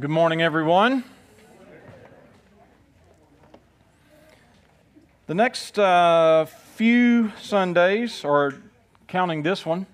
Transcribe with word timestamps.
Good 0.00 0.10
morning, 0.10 0.42
everyone. 0.42 1.04
The 5.28 5.34
next 5.34 5.78
uh, 5.78 6.46
few 6.46 7.30
Sundays, 7.40 8.24
or 8.24 8.54
counting 9.06 9.44
this 9.44 9.64
one, 9.64 9.86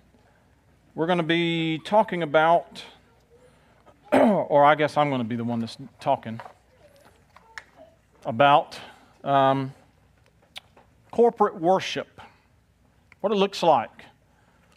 we're 0.95 1.05
going 1.05 1.19
to 1.19 1.23
be 1.23 1.81
talking 1.85 2.23
about, 2.23 2.83
or 4.15 4.65
I 4.65 4.75
guess 4.75 4.97
I'm 4.97 5.11
going 5.11 5.21
to 5.21 5.29
be 5.29 5.37
the 5.37 5.45
one 5.45 5.61
that's 5.61 5.77
talking 6.01 6.41
about 8.25 8.81
um, 9.23 9.75
corporate 11.11 11.61
worship, 11.61 12.23
what 13.21 13.33
it 13.33 13.37
looks 13.37 13.63
like, 13.63 14.07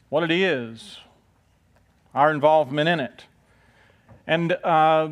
what 0.09 0.21
it 0.21 0.31
is, 0.31 0.97
our 2.13 2.29
involvement 2.29 2.89
in 2.89 2.99
it. 2.99 3.23
And 4.25 4.53
uh, 4.53 5.09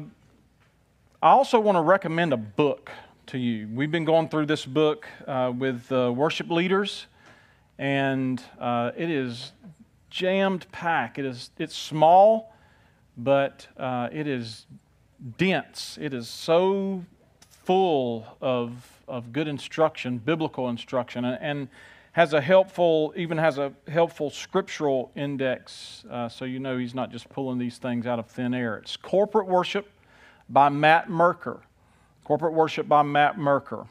I 1.22 1.30
also 1.32 1.60
want 1.60 1.76
to 1.76 1.82
recommend 1.82 2.32
a 2.32 2.38
book 2.38 2.92
to 3.28 3.38
you. 3.38 3.68
We've 3.74 3.92
been 3.92 4.06
going 4.06 4.30
through 4.30 4.46
this 4.46 4.66
book 4.66 5.06
uh, 5.28 5.52
with 5.58 5.92
uh, 5.92 6.14
worship 6.14 6.50
leaders, 6.50 7.08
and 7.78 8.42
uh, 8.58 8.92
it 8.96 9.10
is 9.10 9.52
jammed 10.10 10.66
packed. 10.72 11.20
It 11.20 11.26
is 11.26 11.50
it's 11.58 11.76
small, 11.76 12.56
but 13.18 13.68
uh, 13.76 14.08
it 14.14 14.28
is 14.28 14.66
dense. 15.38 15.98
It 16.00 16.14
is 16.14 16.30
so 16.30 17.04
full 17.50 18.26
of 18.40 19.02
of 19.10 19.34
good 19.34 19.50
instruction, 19.50 20.20
biblical 20.20 20.70
instruction, 20.70 21.26
and, 21.26 21.38
and 21.42 21.68
has 22.14 22.34
a 22.34 22.42
helpful, 22.42 23.14
even 23.16 23.38
has 23.38 23.58
a 23.58 23.72
helpful 23.88 24.30
scriptural 24.30 25.12
index, 25.16 26.04
uh, 26.10 26.28
so 26.28 26.44
you 26.44 26.60
know 26.60 26.78
he's 26.78 26.94
not 26.94 27.12
just 27.12 27.30
pulling 27.30 27.58
these 27.58 27.78
things 27.78 28.06
out 28.06 28.20
of 28.20 28.28
thin 28.28 28.54
air. 28.54 28.78
It's 28.78 28.98
Corporate 28.98 29.48
Worship 29.48 29.90
by 30.50 30.70
Matt 30.70 31.10
Merker. 31.10 31.62
Corporate 32.26 32.54
Worship 32.54 32.88
by 32.88 33.02
Matt 33.02 33.38
Merker. 33.38 33.88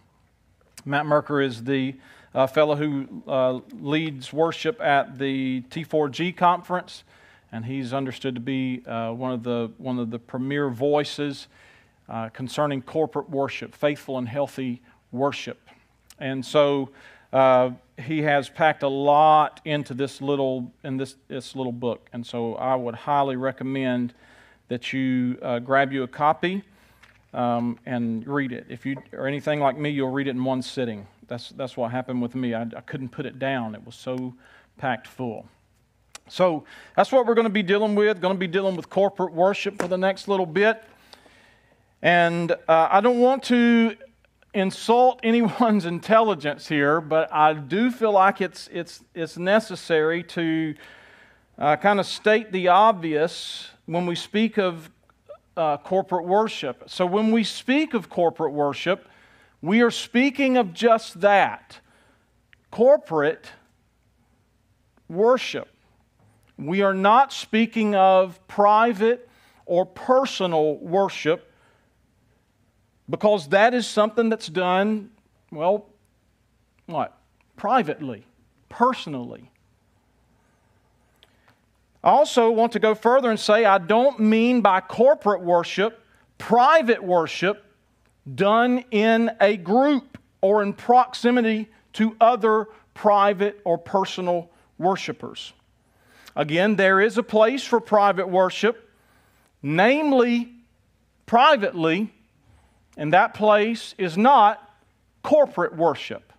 Matt 0.85 1.07
Merker 1.07 1.41
is 1.41 1.65
the 1.65 1.95
uh, 2.35 2.47
fellow 2.47 2.77
who 2.77 3.23
uh, 3.27 3.61
leads 3.81 4.33
worship 4.33 4.81
at 4.81 5.19
the 5.19 5.63
T4G 5.71 6.37
conference, 6.37 7.05
and 7.53 7.65
he's 7.65 7.93
understood 7.93 8.35
to 8.35 8.41
be 8.41 8.83
uh, 8.87 9.13
one 9.13 9.33
of 9.33 9.43
the 9.43 9.71
one 9.79 9.99
of 9.99 10.11
the 10.11 10.19
premier 10.19 10.69
voices 10.69 11.49
uh, 12.09 12.29
concerning 12.29 12.83
corporate 12.83 13.31
worship, 13.31 13.75
faithful 13.75 14.19
and 14.19 14.29
healthy 14.29 14.83
worship. 15.11 15.59
And 16.19 16.45
so 16.45 16.91
uh, 17.33 17.71
he 17.99 18.23
has 18.23 18.49
packed 18.49 18.83
a 18.83 18.89
lot 18.89 19.61
into 19.65 19.95
this 19.95 20.21
little 20.21 20.73
in 20.83 20.97
this 20.97 21.17
this 21.29 21.55
little 21.55 21.73
book, 21.73 22.09
and 22.13 22.27
so 22.27 22.55
I 22.57 22.75
would 22.75 22.95
highly 22.95 23.37
recommend 23.37 24.15
that 24.69 24.93
you 24.93 25.39
uh, 25.43 25.59
grab 25.59 25.93
you 25.93 26.03
a 26.03 26.09
copy 26.09 26.63
um, 27.35 27.79
and 27.87 28.27
read 28.27 28.53
it. 28.53 28.67
If 28.69 28.85
you 28.87 28.97
or 29.13 29.27
anything 29.27 29.61
like 29.61 29.77
me, 29.79 29.91
you'll 29.91 30.11
read 30.11 30.27
it 30.27 30.31
in 30.31 30.45
one 30.45 30.63
sitting. 30.63 31.07
That's 31.29 31.51
that's 31.51 31.77
what 31.77 31.91
happened 31.91 32.23
with 32.23 32.35
me. 32.35 32.55
I, 32.55 32.63
I 32.63 32.81
couldn't 32.81 33.11
put 33.11 33.27
it 33.27 33.39
down; 33.39 33.75
it 33.75 33.85
was 33.85 33.95
so 33.95 34.35
packed 34.79 35.07
full. 35.07 35.47
So 36.29 36.65
that's 36.97 37.11
what 37.11 37.27
we're 37.27 37.35
going 37.35 37.47
to 37.47 37.53
be 37.53 37.63
dealing 37.63 37.95
with. 37.95 38.21
Going 38.21 38.35
to 38.35 38.39
be 38.39 38.47
dealing 38.47 38.77
with 38.77 38.89
corporate 38.89 39.33
worship 39.33 39.81
for 39.81 39.89
the 39.89 39.99
next 39.99 40.29
little 40.29 40.47
bit. 40.47 40.83
And 42.03 42.53
uh, 42.53 42.89
I 42.91 43.01
don't 43.01 43.19
want 43.19 43.43
to 43.45 43.97
insult 44.55 45.21
anyone's 45.25 45.87
intelligence 45.87 46.69
here, 46.69 47.01
but 47.01 47.33
I 47.33 47.55
do 47.55 47.91
feel 47.91 48.13
like 48.13 48.41
it's, 48.41 48.69
it's, 48.73 49.03
it's 49.15 49.37
necessary 49.37 50.23
to 50.25 50.75
uh, 51.59 51.77
kind 51.77 52.01
of 52.01 52.07
state 52.07 52.53
the 52.53 52.69
obvious 52.69 53.69
when 53.87 54.07
we 54.07 54.15
speak 54.15 54.59
of 54.59 54.91
uh, 55.57 55.77
corporate 55.79 56.25
worship. 56.25 56.85
So, 56.87 57.05
when 57.05 57.33
we 57.33 57.45
speak 57.45 57.93
of 57.93 58.09
corporate 58.09 58.53
worship, 58.53 59.09
we 59.61 59.83
are 59.83 59.91
speaking 59.91 60.57
of 60.57 60.73
just 60.73 61.21
that 61.21 61.81
corporate 62.71 63.51
worship. 65.09 65.69
We 66.57 66.83
are 66.83 66.95
not 66.95 67.33
speaking 67.33 67.95
of 67.95 68.47
private 68.49 69.29
or 69.67 69.85
personal 69.85 70.77
worship 70.77 71.50
because 73.11 73.49
that 73.49 73.75
is 73.75 73.87
something 73.87 74.29
that's 74.29 74.47
done, 74.47 75.11
well, 75.51 75.87
what? 76.87 77.19
Privately, 77.57 78.25
personally. 78.69 79.51
I 82.03 82.11
also 82.11 82.51
want 82.51 82.73
to 82.73 82.79
go 82.79 82.95
further 82.95 83.29
and 83.29 83.39
say 83.39 83.67
I 83.67 83.79
don't 83.79 84.21
mean 84.21 84.63
by 84.63 84.81
corporate 84.81 85.43
worship 85.43 86.01
private 86.41 87.05
worship 87.05 87.63
done 88.35 88.83
in 88.91 89.31
a 89.41 89.59
group 89.59 90.17
or 90.41 90.63
in 90.63 90.73
proximity 90.73 91.69
to 91.93 92.17
other 92.19 92.67
private 92.95 93.61
or 93.65 93.77
personal 93.77 94.51
worshipers. 94.79 95.53
Again, 96.35 96.77
there 96.77 96.99
is 97.01 97.19
a 97.19 97.23
place 97.23 97.63
for 97.63 97.79
private 97.79 98.29
worship, 98.29 98.89
namely 99.63 100.51
privately 101.27 102.11
and 102.97 103.13
that 103.13 103.35
place 103.35 103.95
is 103.99 104.17
not 104.17 104.69
corporate 105.23 105.77
worship. 105.77 106.33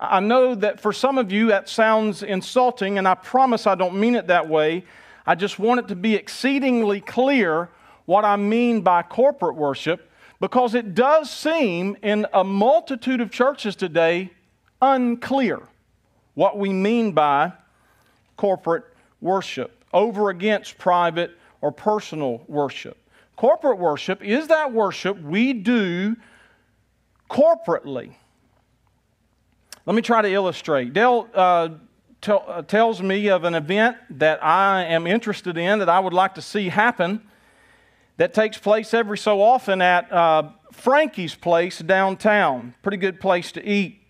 I 0.00 0.20
know 0.20 0.54
that 0.56 0.80
for 0.80 0.92
some 0.92 1.16
of 1.16 1.30
you 1.30 1.48
that 1.48 1.68
sounds 1.68 2.22
insulting, 2.22 2.98
and 2.98 3.06
I 3.06 3.14
promise 3.14 3.66
I 3.66 3.76
don't 3.76 4.00
mean 4.00 4.16
it 4.16 4.26
that 4.26 4.48
way. 4.48 4.84
I 5.26 5.36
just 5.36 5.58
want 5.58 5.80
it 5.80 5.88
to 5.88 5.96
be 5.96 6.14
exceedingly 6.14 7.00
clear 7.00 7.68
what 8.06 8.24
I 8.24 8.36
mean 8.36 8.80
by 8.80 9.02
corporate 9.02 9.54
worship 9.54 10.10
because 10.40 10.74
it 10.74 10.96
does 10.96 11.30
seem 11.30 11.96
in 12.02 12.26
a 12.32 12.42
multitude 12.42 13.20
of 13.20 13.30
churches 13.30 13.76
today 13.76 14.32
unclear 14.80 15.60
what 16.34 16.58
we 16.58 16.72
mean 16.72 17.12
by 17.12 17.52
corporate 18.36 18.84
worship 19.20 19.84
over 19.92 20.30
against 20.30 20.78
private 20.78 21.30
or 21.60 21.70
personal 21.70 22.42
worship. 22.48 22.98
Corporate 23.36 23.78
worship 23.78 24.22
is 24.22 24.48
that 24.48 24.72
worship 24.72 25.20
we 25.20 25.52
do 25.52 26.16
corporately. 27.30 28.14
Let 29.86 29.96
me 29.96 30.02
try 30.02 30.22
to 30.22 30.28
illustrate. 30.28 30.92
Dale 30.92 31.28
uh, 31.34 31.70
t- 32.20 32.32
uh, 32.32 32.62
tells 32.62 33.02
me 33.02 33.28
of 33.28 33.44
an 33.44 33.54
event 33.54 33.96
that 34.10 34.44
I 34.44 34.84
am 34.84 35.06
interested 35.06 35.58
in 35.58 35.80
that 35.80 35.88
I 35.88 35.98
would 35.98 36.12
like 36.12 36.34
to 36.34 36.42
see 36.42 36.68
happen 36.68 37.22
that 38.18 38.34
takes 38.34 38.58
place 38.58 38.94
every 38.94 39.18
so 39.18 39.42
often 39.42 39.82
at 39.82 40.12
uh, 40.12 40.50
Frankie's 40.70 41.34
Place 41.34 41.78
downtown. 41.78 42.74
Pretty 42.82 42.98
good 42.98 43.20
place 43.20 43.50
to 43.52 43.66
eat. 43.66 44.02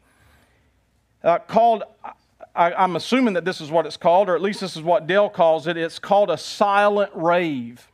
Uh, 1.22 1.38
called, 1.38 1.84
I, 2.54 2.72
I'm 2.74 2.96
assuming 2.96 3.34
that 3.34 3.44
this 3.44 3.60
is 3.60 3.70
what 3.70 3.86
it's 3.86 3.96
called, 3.96 4.28
or 4.28 4.34
at 4.34 4.42
least 4.42 4.60
this 4.60 4.76
is 4.76 4.82
what 4.82 5.06
Dale 5.06 5.30
calls 5.30 5.66
it. 5.66 5.76
It's 5.76 5.98
called 5.98 6.30
a 6.30 6.36
silent 6.36 7.12
rave. 7.14 7.88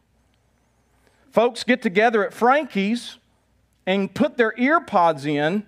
Folks 1.38 1.62
get 1.62 1.80
together 1.82 2.26
at 2.26 2.34
Frankie's 2.34 3.16
and 3.86 4.12
put 4.12 4.36
their 4.36 4.52
ear 4.58 4.80
pods 4.80 5.24
in 5.24 5.64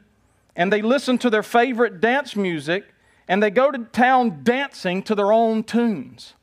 and 0.57 0.73
they 0.73 0.83
listen 0.83 1.17
to 1.19 1.31
their 1.31 1.45
favorite 1.45 2.01
dance 2.01 2.35
music 2.35 2.87
and 3.29 3.41
they 3.41 3.51
go 3.51 3.71
to 3.71 3.79
town 3.93 4.41
dancing 4.43 5.01
to 5.05 5.15
their 5.15 5.33
own 5.33 5.63
tunes. 5.63 6.35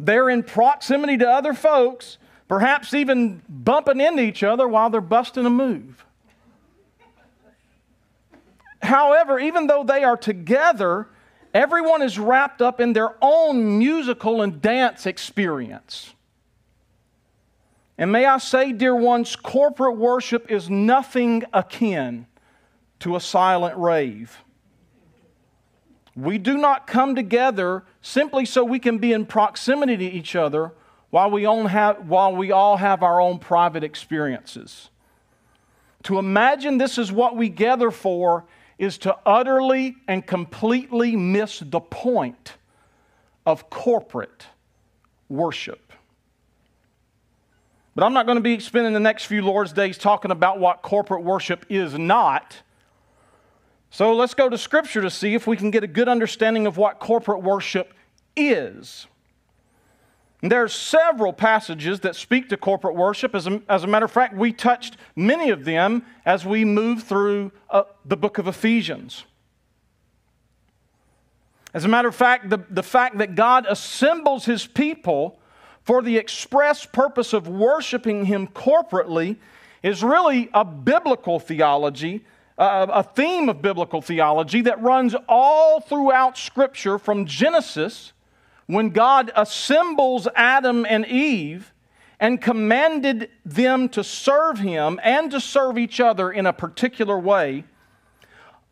They're 0.00 0.28
in 0.30 0.42
proximity 0.42 1.16
to 1.18 1.30
other 1.30 1.54
folks, 1.54 2.18
perhaps 2.48 2.92
even 2.92 3.40
bumping 3.48 4.00
into 4.00 4.24
each 4.24 4.42
other 4.42 4.66
while 4.66 4.90
they're 4.90 5.00
busting 5.00 5.46
a 5.46 5.50
move. 5.50 6.04
However, 8.82 9.38
even 9.38 9.68
though 9.68 9.84
they 9.84 10.02
are 10.02 10.16
together, 10.16 11.06
everyone 11.54 12.02
is 12.02 12.18
wrapped 12.18 12.60
up 12.60 12.80
in 12.80 12.94
their 12.94 13.14
own 13.22 13.78
musical 13.78 14.42
and 14.42 14.60
dance 14.60 15.06
experience. 15.06 16.11
And 17.98 18.10
may 18.10 18.24
I 18.24 18.38
say, 18.38 18.72
dear 18.72 18.96
ones, 18.96 19.36
corporate 19.36 19.96
worship 19.96 20.50
is 20.50 20.70
nothing 20.70 21.44
akin 21.52 22.26
to 23.00 23.16
a 23.16 23.20
silent 23.20 23.76
rave. 23.76 24.38
We 26.14 26.38
do 26.38 26.58
not 26.58 26.86
come 26.86 27.14
together 27.14 27.84
simply 28.00 28.44
so 28.44 28.64
we 28.64 28.78
can 28.78 28.98
be 28.98 29.12
in 29.12 29.26
proximity 29.26 29.96
to 29.96 30.04
each 30.04 30.36
other 30.36 30.72
while 31.10 31.30
we, 31.30 31.44
have, 31.44 32.08
while 32.08 32.34
we 32.34 32.52
all 32.52 32.76
have 32.76 33.02
our 33.02 33.20
own 33.20 33.38
private 33.38 33.84
experiences. 33.84 34.90
To 36.04 36.18
imagine 36.18 36.78
this 36.78 36.98
is 36.98 37.12
what 37.12 37.36
we 37.36 37.48
gather 37.48 37.90
for 37.90 38.44
is 38.78 38.98
to 38.98 39.16
utterly 39.24 39.96
and 40.08 40.26
completely 40.26 41.14
miss 41.16 41.60
the 41.60 41.80
point 41.80 42.54
of 43.46 43.70
corporate 43.70 44.46
worship. 45.28 45.92
But 47.94 48.04
I'm 48.04 48.14
not 48.14 48.26
going 48.26 48.36
to 48.36 48.42
be 48.42 48.58
spending 48.58 48.94
the 48.94 49.00
next 49.00 49.26
few 49.26 49.42
Lord's 49.42 49.72
days 49.72 49.98
talking 49.98 50.30
about 50.30 50.58
what 50.58 50.82
corporate 50.82 51.22
worship 51.22 51.66
is 51.68 51.98
not. 51.98 52.62
So 53.90 54.14
let's 54.14 54.32
go 54.32 54.48
to 54.48 54.56
Scripture 54.56 55.02
to 55.02 55.10
see 55.10 55.34
if 55.34 55.46
we 55.46 55.56
can 55.56 55.70
get 55.70 55.84
a 55.84 55.88
good 55.88 56.08
understanding 56.08 56.66
of 56.66 56.78
what 56.78 56.98
corporate 56.98 57.42
worship 57.42 57.92
is. 58.34 59.06
And 60.40 60.50
there 60.50 60.62
are 60.62 60.68
several 60.68 61.32
passages 61.32 62.00
that 62.00 62.16
speak 62.16 62.48
to 62.48 62.56
corporate 62.56 62.96
worship. 62.96 63.34
As 63.34 63.46
a, 63.46 63.60
as 63.68 63.84
a 63.84 63.86
matter 63.86 64.06
of 64.06 64.10
fact, 64.10 64.34
we 64.34 64.52
touched 64.52 64.96
many 65.14 65.50
of 65.50 65.64
them 65.64 66.04
as 66.24 66.46
we 66.46 66.64
moved 66.64 67.06
through 67.06 67.52
uh, 67.70 67.84
the 68.06 68.16
book 68.16 68.38
of 68.38 68.48
Ephesians. 68.48 69.24
As 71.74 71.84
a 71.84 71.88
matter 71.88 72.08
of 72.08 72.16
fact, 72.16 72.50
the, 72.50 72.58
the 72.70 72.82
fact 72.82 73.18
that 73.18 73.34
God 73.34 73.66
assembles 73.68 74.46
his 74.46 74.66
people 74.66 75.38
for 75.84 76.02
the 76.02 76.16
express 76.16 76.86
purpose 76.86 77.32
of 77.32 77.48
worshiping 77.48 78.24
him 78.24 78.46
corporately 78.48 79.36
is 79.82 80.02
really 80.02 80.48
a 80.54 80.64
biblical 80.64 81.40
theology, 81.40 82.24
uh, 82.56 82.86
a 82.90 83.02
theme 83.02 83.48
of 83.48 83.60
biblical 83.60 84.00
theology 84.00 84.60
that 84.60 84.80
runs 84.80 85.14
all 85.28 85.80
throughout 85.80 86.38
Scripture 86.38 86.98
from 86.98 87.26
Genesis 87.26 88.12
when 88.66 88.90
God 88.90 89.32
assembles 89.34 90.28
Adam 90.36 90.86
and 90.88 91.04
Eve 91.06 91.72
and 92.20 92.40
commanded 92.40 93.28
them 93.44 93.88
to 93.88 94.04
serve 94.04 94.58
him 94.60 95.00
and 95.02 95.30
to 95.32 95.40
serve 95.40 95.76
each 95.76 95.98
other 95.98 96.30
in 96.30 96.46
a 96.46 96.52
particular 96.52 97.18
way 97.18 97.64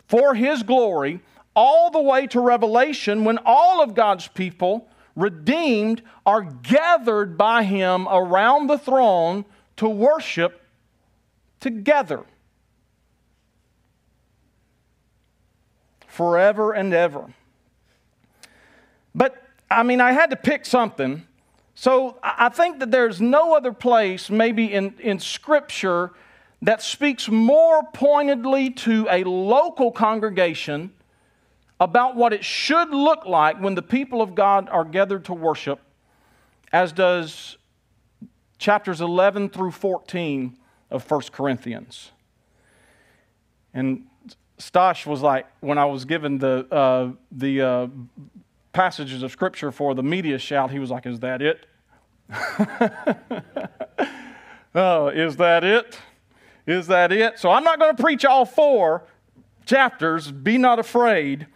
for 0.06 0.34
his 0.34 0.62
glory, 0.62 1.20
all 1.54 1.90
the 1.90 2.00
way 2.00 2.26
to 2.28 2.40
Revelation 2.40 3.24
when 3.24 3.38
all 3.44 3.82
of 3.82 3.94
God's 3.94 4.28
people, 4.28 4.88
redeemed, 5.20 6.02
are 6.24 6.42
gathered 6.42 7.36
by 7.36 7.62
him 7.62 8.08
around 8.08 8.66
the 8.66 8.78
throne 8.78 9.44
to 9.76 9.88
worship 9.88 10.62
together. 11.60 12.24
Forever 16.06 16.72
and 16.72 16.92
ever. 16.92 17.32
But 19.14 19.42
I 19.70 19.82
mean, 19.82 20.00
I 20.00 20.12
had 20.12 20.30
to 20.30 20.36
pick 20.36 20.66
something. 20.66 21.26
So 21.74 22.18
I 22.22 22.48
think 22.48 22.80
that 22.80 22.90
there's 22.90 23.20
no 23.20 23.54
other 23.56 23.72
place, 23.72 24.28
maybe 24.28 24.72
in, 24.72 24.94
in 24.98 25.18
Scripture, 25.18 26.10
that 26.60 26.82
speaks 26.82 27.28
more 27.28 27.82
pointedly 27.94 28.70
to 28.70 29.06
a 29.10 29.24
local 29.24 29.90
congregation 29.90 30.92
about 31.80 32.14
what 32.14 32.34
it 32.34 32.44
should 32.44 32.90
look 32.90 33.24
like 33.24 33.60
when 33.60 33.74
the 33.74 33.82
people 33.82 34.20
of 34.20 34.34
God 34.34 34.68
are 34.68 34.84
gathered 34.84 35.24
to 35.24 35.32
worship, 35.32 35.80
as 36.72 36.92
does 36.92 37.56
chapters 38.58 39.00
11 39.00 39.48
through 39.48 39.70
14 39.70 40.58
of 40.90 41.10
1 41.10 41.22
Corinthians. 41.32 42.10
And 43.72 44.06
Stosh 44.58 45.06
was 45.06 45.22
like, 45.22 45.46
when 45.60 45.78
I 45.78 45.86
was 45.86 46.04
given 46.04 46.38
the, 46.38 46.66
uh, 46.70 47.12
the 47.32 47.62
uh, 47.62 47.86
passages 48.72 49.22
of 49.22 49.32
scripture 49.32 49.72
for 49.72 49.94
the 49.94 50.02
MediaShout, 50.02 50.70
he 50.70 50.78
was 50.78 50.90
like, 50.90 51.06
Is 51.06 51.20
that 51.20 51.40
it? 51.40 51.66
oh, 54.74 55.08
is 55.08 55.36
that 55.36 55.64
it? 55.64 55.98
Is 56.66 56.86
that 56.88 57.10
it? 57.10 57.38
So 57.38 57.50
I'm 57.50 57.64
not 57.64 57.78
going 57.78 57.96
to 57.96 58.02
preach 58.02 58.24
all 58.24 58.44
four 58.44 59.04
chapters, 59.64 60.30
be 60.30 60.58
not 60.58 60.78
afraid, 60.78 61.46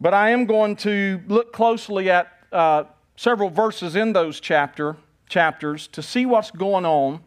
but 0.00 0.14
I 0.14 0.30
am 0.30 0.46
going 0.46 0.76
to 0.76 1.20
look 1.26 1.52
closely 1.52 2.10
at 2.10 2.32
uh, 2.52 2.84
several 3.16 3.50
verses 3.50 3.96
in 3.96 4.12
those 4.12 4.40
chapter, 4.40 4.96
chapters 5.28 5.88
to 5.88 6.02
see 6.02 6.24
what's 6.24 6.50
going 6.50 6.86
on 6.86 7.20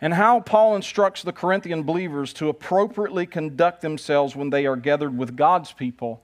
and 0.00 0.14
how 0.14 0.40
Paul 0.40 0.76
instructs 0.76 1.22
the 1.22 1.32
Corinthian 1.32 1.82
believers 1.82 2.32
to 2.34 2.48
appropriately 2.48 3.26
conduct 3.26 3.82
themselves 3.82 4.36
when 4.36 4.50
they 4.50 4.64
are 4.66 4.76
gathered 4.76 5.16
with 5.16 5.36
God's 5.36 5.72
people 5.72 6.22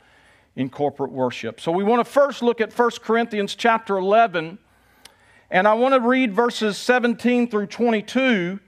in 0.56 0.70
corporate 0.70 1.10
worship. 1.10 1.60
So 1.60 1.72
we 1.72 1.82
want 1.82 2.04
to 2.04 2.10
first 2.10 2.42
look 2.42 2.60
at 2.60 2.72
1 2.72 2.90
Corinthians 3.02 3.56
chapter 3.56 3.96
11, 3.98 4.58
and 5.50 5.68
I 5.68 5.74
want 5.74 5.94
to 5.94 6.00
read 6.00 6.32
verses 6.32 6.78
17 6.78 7.50
through 7.50 7.66
22, 7.66 8.60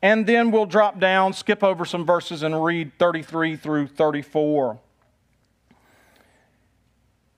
and 0.00 0.26
then 0.26 0.50
we'll 0.50 0.66
drop 0.66 0.98
down, 0.98 1.34
skip 1.34 1.62
over 1.62 1.84
some 1.84 2.06
verses, 2.06 2.42
and 2.42 2.64
read 2.64 2.92
33 2.98 3.56
through 3.56 3.88
34. 3.88 4.80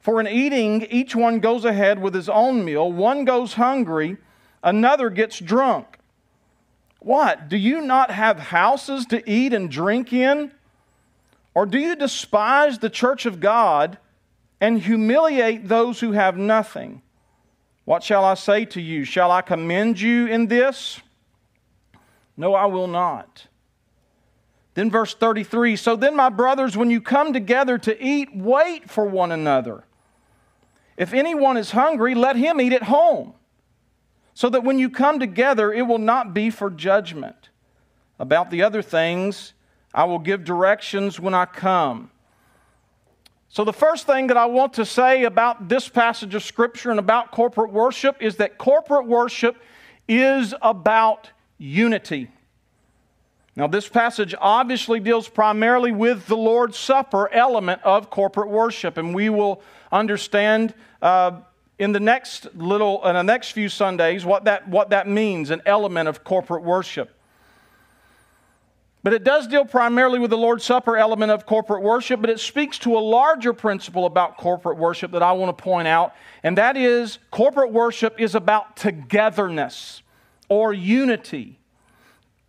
For 0.00 0.18
in 0.20 0.26
eating, 0.26 0.86
each 0.90 1.14
one 1.14 1.40
goes 1.40 1.64
ahead 1.64 2.00
with 2.00 2.14
his 2.14 2.28
own 2.28 2.64
meal, 2.64 2.90
one 2.90 3.24
goes 3.24 3.54
hungry, 3.54 4.16
another 4.62 5.10
gets 5.10 5.38
drunk. 5.38 5.98
What? 7.00 7.48
Do 7.48 7.56
you 7.56 7.80
not 7.80 8.10
have 8.10 8.38
houses 8.38 9.06
to 9.06 9.28
eat 9.30 9.52
and 9.52 9.70
drink 9.70 10.12
in? 10.12 10.52
Or 11.54 11.66
do 11.66 11.78
you 11.78 11.96
despise 11.96 12.78
the 12.78 12.90
church 12.90 13.26
of 13.26 13.40
God 13.40 13.98
and 14.60 14.80
humiliate 14.80 15.68
those 15.68 16.00
who 16.00 16.12
have 16.12 16.36
nothing? 16.36 17.02
What 17.84 18.02
shall 18.02 18.24
I 18.24 18.34
say 18.34 18.66
to 18.66 18.80
you? 18.80 19.04
Shall 19.04 19.30
I 19.30 19.42
commend 19.42 20.00
you 20.00 20.26
in 20.26 20.46
this? 20.46 21.00
No, 22.36 22.54
I 22.54 22.66
will 22.66 22.86
not. 22.86 23.46
Then, 24.74 24.90
verse 24.90 25.14
33 25.14 25.76
So 25.76 25.96
then, 25.96 26.14
my 26.14 26.28
brothers, 26.28 26.76
when 26.76 26.90
you 26.90 27.00
come 27.00 27.32
together 27.32 27.78
to 27.78 28.02
eat, 28.02 28.34
wait 28.34 28.88
for 28.88 29.04
one 29.04 29.32
another. 29.32 29.84
If 31.00 31.14
anyone 31.14 31.56
is 31.56 31.70
hungry, 31.70 32.14
let 32.14 32.36
him 32.36 32.60
eat 32.60 32.74
at 32.74 32.82
home, 32.82 33.32
so 34.34 34.50
that 34.50 34.64
when 34.64 34.78
you 34.78 34.90
come 34.90 35.18
together, 35.18 35.72
it 35.72 35.80
will 35.80 35.96
not 35.96 36.34
be 36.34 36.50
for 36.50 36.68
judgment. 36.68 37.48
About 38.18 38.50
the 38.50 38.62
other 38.62 38.82
things, 38.82 39.54
I 39.94 40.04
will 40.04 40.18
give 40.18 40.44
directions 40.44 41.18
when 41.18 41.32
I 41.32 41.46
come. 41.46 42.10
So, 43.48 43.64
the 43.64 43.72
first 43.72 44.06
thing 44.06 44.26
that 44.26 44.36
I 44.36 44.44
want 44.44 44.74
to 44.74 44.84
say 44.84 45.24
about 45.24 45.70
this 45.70 45.88
passage 45.88 46.34
of 46.34 46.42
Scripture 46.42 46.90
and 46.90 47.00
about 47.00 47.30
corporate 47.30 47.72
worship 47.72 48.18
is 48.20 48.36
that 48.36 48.58
corporate 48.58 49.06
worship 49.06 49.56
is 50.06 50.52
about 50.60 51.30
unity. 51.56 52.28
Now, 53.56 53.68
this 53.68 53.88
passage 53.88 54.34
obviously 54.38 55.00
deals 55.00 55.30
primarily 55.30 55.92
with 55.92 56.26
the 56.26 56.36
Lord's 56.36 56.78
Supper 56.78 57.32
element 57.32 57.80
of 57.84 58.10
corporate 58.10 58.50
worship, 58.50 58.98
and 58.98 59.14
we 59.14 59.30
will 59.30 59.62
understand 59.90 60.74
uh, 61.02 61.40
in 61.78 61.92
the 61.92 62.00
next 62.00 62.54
little, 62.54 63.04
in 63.06 63.14
the 63.14 63.22
next 63.22 63.52
few 63.52 63.68
Sundays, 63.68 64.24
what 64.24 64.44
that, 64.44 64.68
what 64.68 64.90
that 64.90 65.08
means, 65.08 65.50
an 65.50 65.62
element 65.64 66.08
of 66.08 66.22
corporate 66.24 66.62
worship. 66.62 67.10
But 69.02 69.14
it 69.14 69.24
does 69.24 69.46
deal 69.46 69.64
primarily 69.64 70.18
with 70.18 70.28
the 70.28 70.36
Lord's 70.36 70.62
Supper 70.62 70.98
element 70.98 71.32
of 71.32 71.46
corporate 71.46 71.82
worship, 71.82 72.20
but 72.20 72.28
it 72.28 72.38
speaks 72.38 72.78
to 72.80 72.98
a 72.98 73.00
larger 73.00 73.54
principle 73.54 74.04
about 74.04 74.36
corporate 74.36 74.76
worship 74.76 75.12
that 75.12 75.22
I 75.22 75.32
want 75.32 75.56
to 75.56 75.62
point 75.62 75.88
out, 75.88 76.14
and 76.42 76.58
that 76.58 76.76
is 76.76 77.18
corporate 77.30 77.72
worship 77.72 78.20
is 78.20 78.34
about 78.34 78.76
togetherness 78.76 80.02
or 80.50 80.74
unity. 80.74 81.58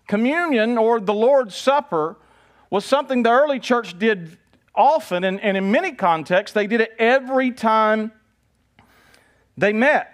Communion 0.10 0.78
or 0.78 1.00
the 1.00 1.14
Lord's 1.14 1.56
Supper 1.56 2.18
was 2.70 2.84
something 2.84 3.24
the 3.24 3.32
early 3.32 3.60
church 3.60 3.98
did 3.98 4.38
often, 4.76 5.24
and, 5.24 5.40
and 5.40 5.56
in 5.56 5.72
many 5.72 5.94
contexts, 5.94 6.54
they 6.54 6.68
did 6.68 6.82
it 6.82 6.94
every 7.00 7.52
time 7.52 8.12
they 9.58 9.74
met. 9.74 10.14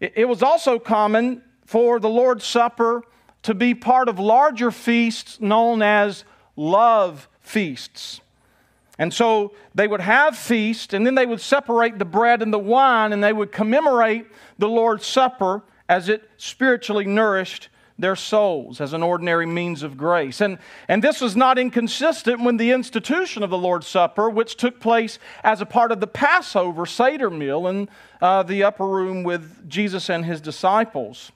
It, 0.00 0.28
was 0.28 0.42
also 0.42 0.78
common 0.78 1.42
for 1.64 1.98
the 1.98 2.08
Lord's 2.08 2.44
Supper 2.44 3.02
to 3.42 3.54
be 3.54 3.74
part 3.74 4.08
of 4.08 4.18
larger 4.18 4.70
feasts 4.70 5.40
known 5.40 5.82
as 5.82 6.24
love 6.56 7.28
feasts. 7.40 8.20
And 8.98 9.12
so 9.12 9.54
they 9.74 9.88
would 9.88 10.00
have 10.00 10.36
feast, 10.36 10.94
and 10.94 11.06
then 11.06 11.14
they 11.14 11.26
would 11.26 11.40
separate 11.40 11.98
the 11.98 12.04
bread 12.04 12.42
and 12.42 12.52
the 12.52 12.58
wine, 12.58 13.12
and 13.12 13.22
they 13.22 13.32
would 13.32 13.50
commemorate 13.50 14.26
the 14.58 14.68
Lord's 14.68 15.06
Supper 15.06 15.62
as 15.88 16.08
it 16.08 16.28
spiritually 16.36 17.04
nourished 17.04 17.68
their 17.98 18.16
souls 18.16 18.80
as 18.80 18.92
an 18.92 19.02
ordinary 19.02 19.46
means 19.46 19.82
of 19.82 19.96
grace. 19.96 20.40
And, 20.40 20.58
and 20.88 21.02
this 21.02 21.20
was 21.20 21.36
not 21.36 21.58
inconsistent 21.58 22.42
with 22.42 22.58
the 22.58 22.72
institution 22.72 23.42
of 23.42 23.50
the 23.50 23.58
Lord's 23.58 23.86
Supper, 23.86 24.28
which 24.28 24.56
took 24.56 24.80
place 24.80 25.18
as 25.44 25.60
a 25.60 25.66
part 25.66 25.92
of 25.92 26.00
the 26.00 26.06
Passover 26.06 26.86
Seder 26.86 27.30
meal 27.30 27.68
in 27.68 27.88
uh, 28.20 28.42
the 28.42 28.64
upper 28.64 28.86
room 28.86 29.22
with 29.22 29.68
Jesus 29.68 30.10
and 30.10 30.24
his 30.24 30.40
disciples. 30.40 31.30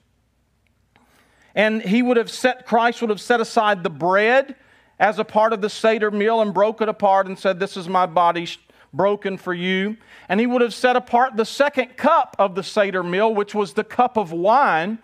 And 1.55 1.83
he 1.83 2.03
would 2.03 2.17
have 2.17 2.31
set, 2.31 2.67
Christ 2.67 3.01
would 3.01 3.11
have 3.11 3.21
set 3.21 3.41
aside 3.41 3.83
the 3.83 3.91
bread 3.91 4.57
as 4.99 5.19
a 5.19 5.25
part 5.25 5.53
of 5.53 5.61
the 5.61 5.71
Seder 5.71 6.11
meal 6.11 6.41
and 6.41 6.53
broke 6.53 6.81
it 6.81 6.89
apart 6.89 7.27
and 7.27 7.39
said, 7.39 7.61
This 7.61 7.77
is 7.77 7.89
my 7.89 8.07
body, 8.07 8.49
broken 8.93 9.37
for 9.37 9.55
you. 9.55 9.97
And 10.29 10.41
he 10.41 10.47
would 10.47 10.63
have 10.63 10.75
set 10.75 10.97
apart 10.97 11.37
the 11.37 11.45
second 11.45 11.97
cup 11.97 12.35
of 12.39 12.55
the 12.55 12.63
Seder 12.63 13.03
meal, 13.03 13.33
which 13.33 13.55
was 13.55 13.75
the 13.75 13.85
cup 13.85 14.17
of 14.17 14.33
wine. 14.33 14.99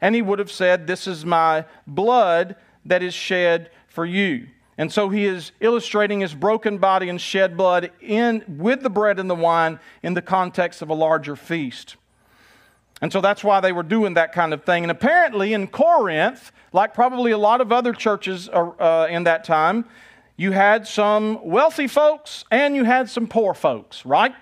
And 0.00 0.14
he 0.14 0.22
would 0.22 0.38
have 0.38 0.50
said, 0.50 0.86
This 0.86 1.06
is 1.06 1.24
my 1.24 1.64
blood 1.86 2.56
that 2.84 3.02
is 3.02 3.14
shed 3.14 3.70
for 3.88 4.04
you. 4.04 4.48
And 4.76 4.92
so 4.92 5.08
he 5.08 5.24
is 5.24 5.50
illustrating 5.60 6.20
his 6.20 6.34
broken 6.34 6.78
body 6.78 7.08
and 7.08 7.20
shed 7.20 7.56
blood 7.56 7.90
in, 8.00 8.44
with 8.46 8.82
the 8.82 8.90
bread 8.90 9.18
and 9.18 9.28
the 9.28 9.34
wine 9.34 9.80
in 10.04 10.14
the 10.14 10.22
context 10.22 10.82
of 10.82 10.88
a 10.88 10.94
larger 10.94 11.34
feast. 11.34 11.96
And 13.02 13.12
so 13.12 13.20
that's 13.20 13.42
why 13.42 13.60
they 13.60 13.72
were 13.72 13.82
doing 13.82 14.14
that 14.14 14.32
kind 14.32 14.54
of 14.54 14.64
thing. 14.64 14.84
And 14.84 14.90
apparently 14.90 15.52
in 15.52 15.66
Corinth, 15.66 16.52
like 16.72 16.94
probably 16.94 17.32
a 17.32 17.38
lot 17.38 17.60
of 17.60 17.72
other 17.72 17.92
churches 17.92 18.48
uh, 18.48 19.08
in 19.10 19.24
that 19.24 19.44
time, 19.44 19.84
you 20.36 20.52
had 20.52 20.86
some 20.86 21.44
wealthy 21.44 21.88
folks 21.88 22.44
and 22.50 22.76
you 22.76 22.84
had 22.84 23.10
some 23.10 23.26
poor 23.26 23.54
folks, 23.54 24.06
right? 24.06 24.32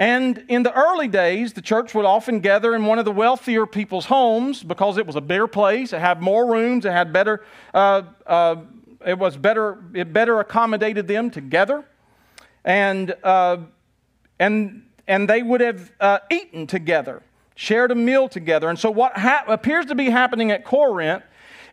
And 0.00 0.46
in 0.48 0.62
the 0.62 0.72
early 0.72 1.08
days, 1.08 1.52
the 1.52 1.60
church 1.60 1.94
would 1.94 2.06
often 2.06 2.40
gather 2.40 2.74
in 2.74 2.86
one 2.86 2.98
of 2.98 3.04
the 3.04 3.12
wealthier 3.12 3.66
people's 3.66 4.06
homes 4.06 4.62
because 4.62 4.96
it 4.96 5.06
was 5.06 5.14
a 5.14 5.20
bigger 5.20 5.46
place. 5.46 5.92
It 5.92 6.00
had 6.00 6.22
more 6.22 6.50
rooms. 6.50 6.86
It 6.86 6.92
had 6.92 7.12
better. 7.12 7.44
Uh, 7.74 8.04
uh, 8.26 8.56
it 9.06 9.18
was 9.18 9.36
better. 9.36 9.76
It 9.92 10.10
better 10.14 10.40
accommodated 10.40 11.06
them 11.06 11.30
together, 11.30 11.84
and 12.64 13.14
uh, 13.22 13.58
and 14.38 14.84
and 15.06 15.28
they 15.28 15.42
would 15.42 15.60
have 15.60 15.92
uh, 16.00 16.20
eaten 16.30 16.66
together, 16.66 17.22
shared 17.54 17.90
a 17.90 17.94
meal 17.94 18.26
together. 18.26 18.70
And 18.70 18.78
so, 18.78 18.90
what 18.90 19.18
ha- 19.18 19.44
appears 19.48 19.84
to 19.86 19.94
be 19.94 20.08
happening 20.08 20.50
at 20.50 20.64
Corinth 20.64 21.24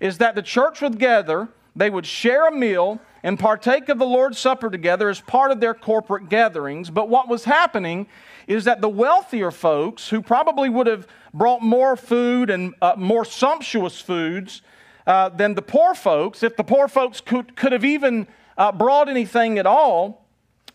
is 0.02 0.18
that 0.18 0.36
the 0.36 0.42
church 0.42 0.82
would 0.82 1.00
gather, 1.00 1.48
they 1.78 1.90
would 1.90 2.06
share 2.06 2.46
a 2.48 2.52
meal, 2.52 3.00
and 3.24 3.40
partake 3.40 3.90
of 3.90 3.98
the 3.98 4.06
Lord's 4.06 4.40
Supper 4.40 4.70
together 4.70 5.10
as 5.10 5.22
part 5.22 5.52
of 5.52 5.60
their 5.60 5.74
corporate 5.74 6.30
gatherings. 6.30 6.90
But 6.90 7.10
what 7.10 7.28
was 7.28 7.44
happening 7.44 8.08
is 8.48 8.64
that 8.66 8.82
the 8.82 8.90
wealthier 8.90 9.52
folks, 9.52 10.10
who 10.10 10.22
probably 10.22 10.70
would 10.70 10.88
have 10.88 11.08
brought 11.34 11.62
more 11.62 11.96
food 11.96 12.50
and 12.50 12.74
uh, 12.82 12.94
more 12.98 13.26
sumptuous 13.26 14.00
foods 14.00 14.62
uh, 15.06 15.30
than 15.30 15.56
the 15.56 15.62
poor 15.62 15.94
folks, 15.94 16.44
if 16.44 16.56
the 16.56 16.64
poor 16.64 16.88
folks 16.88 17.22
could, 17.22 17.56
could 17.56 17.72
have 17.72 17.86
even 17.86 18.28
uh, 18.58 18.72
brought 18.72 19.10
anything 19.10 19.60
at 19.60 19.66
all, 19.66 20.26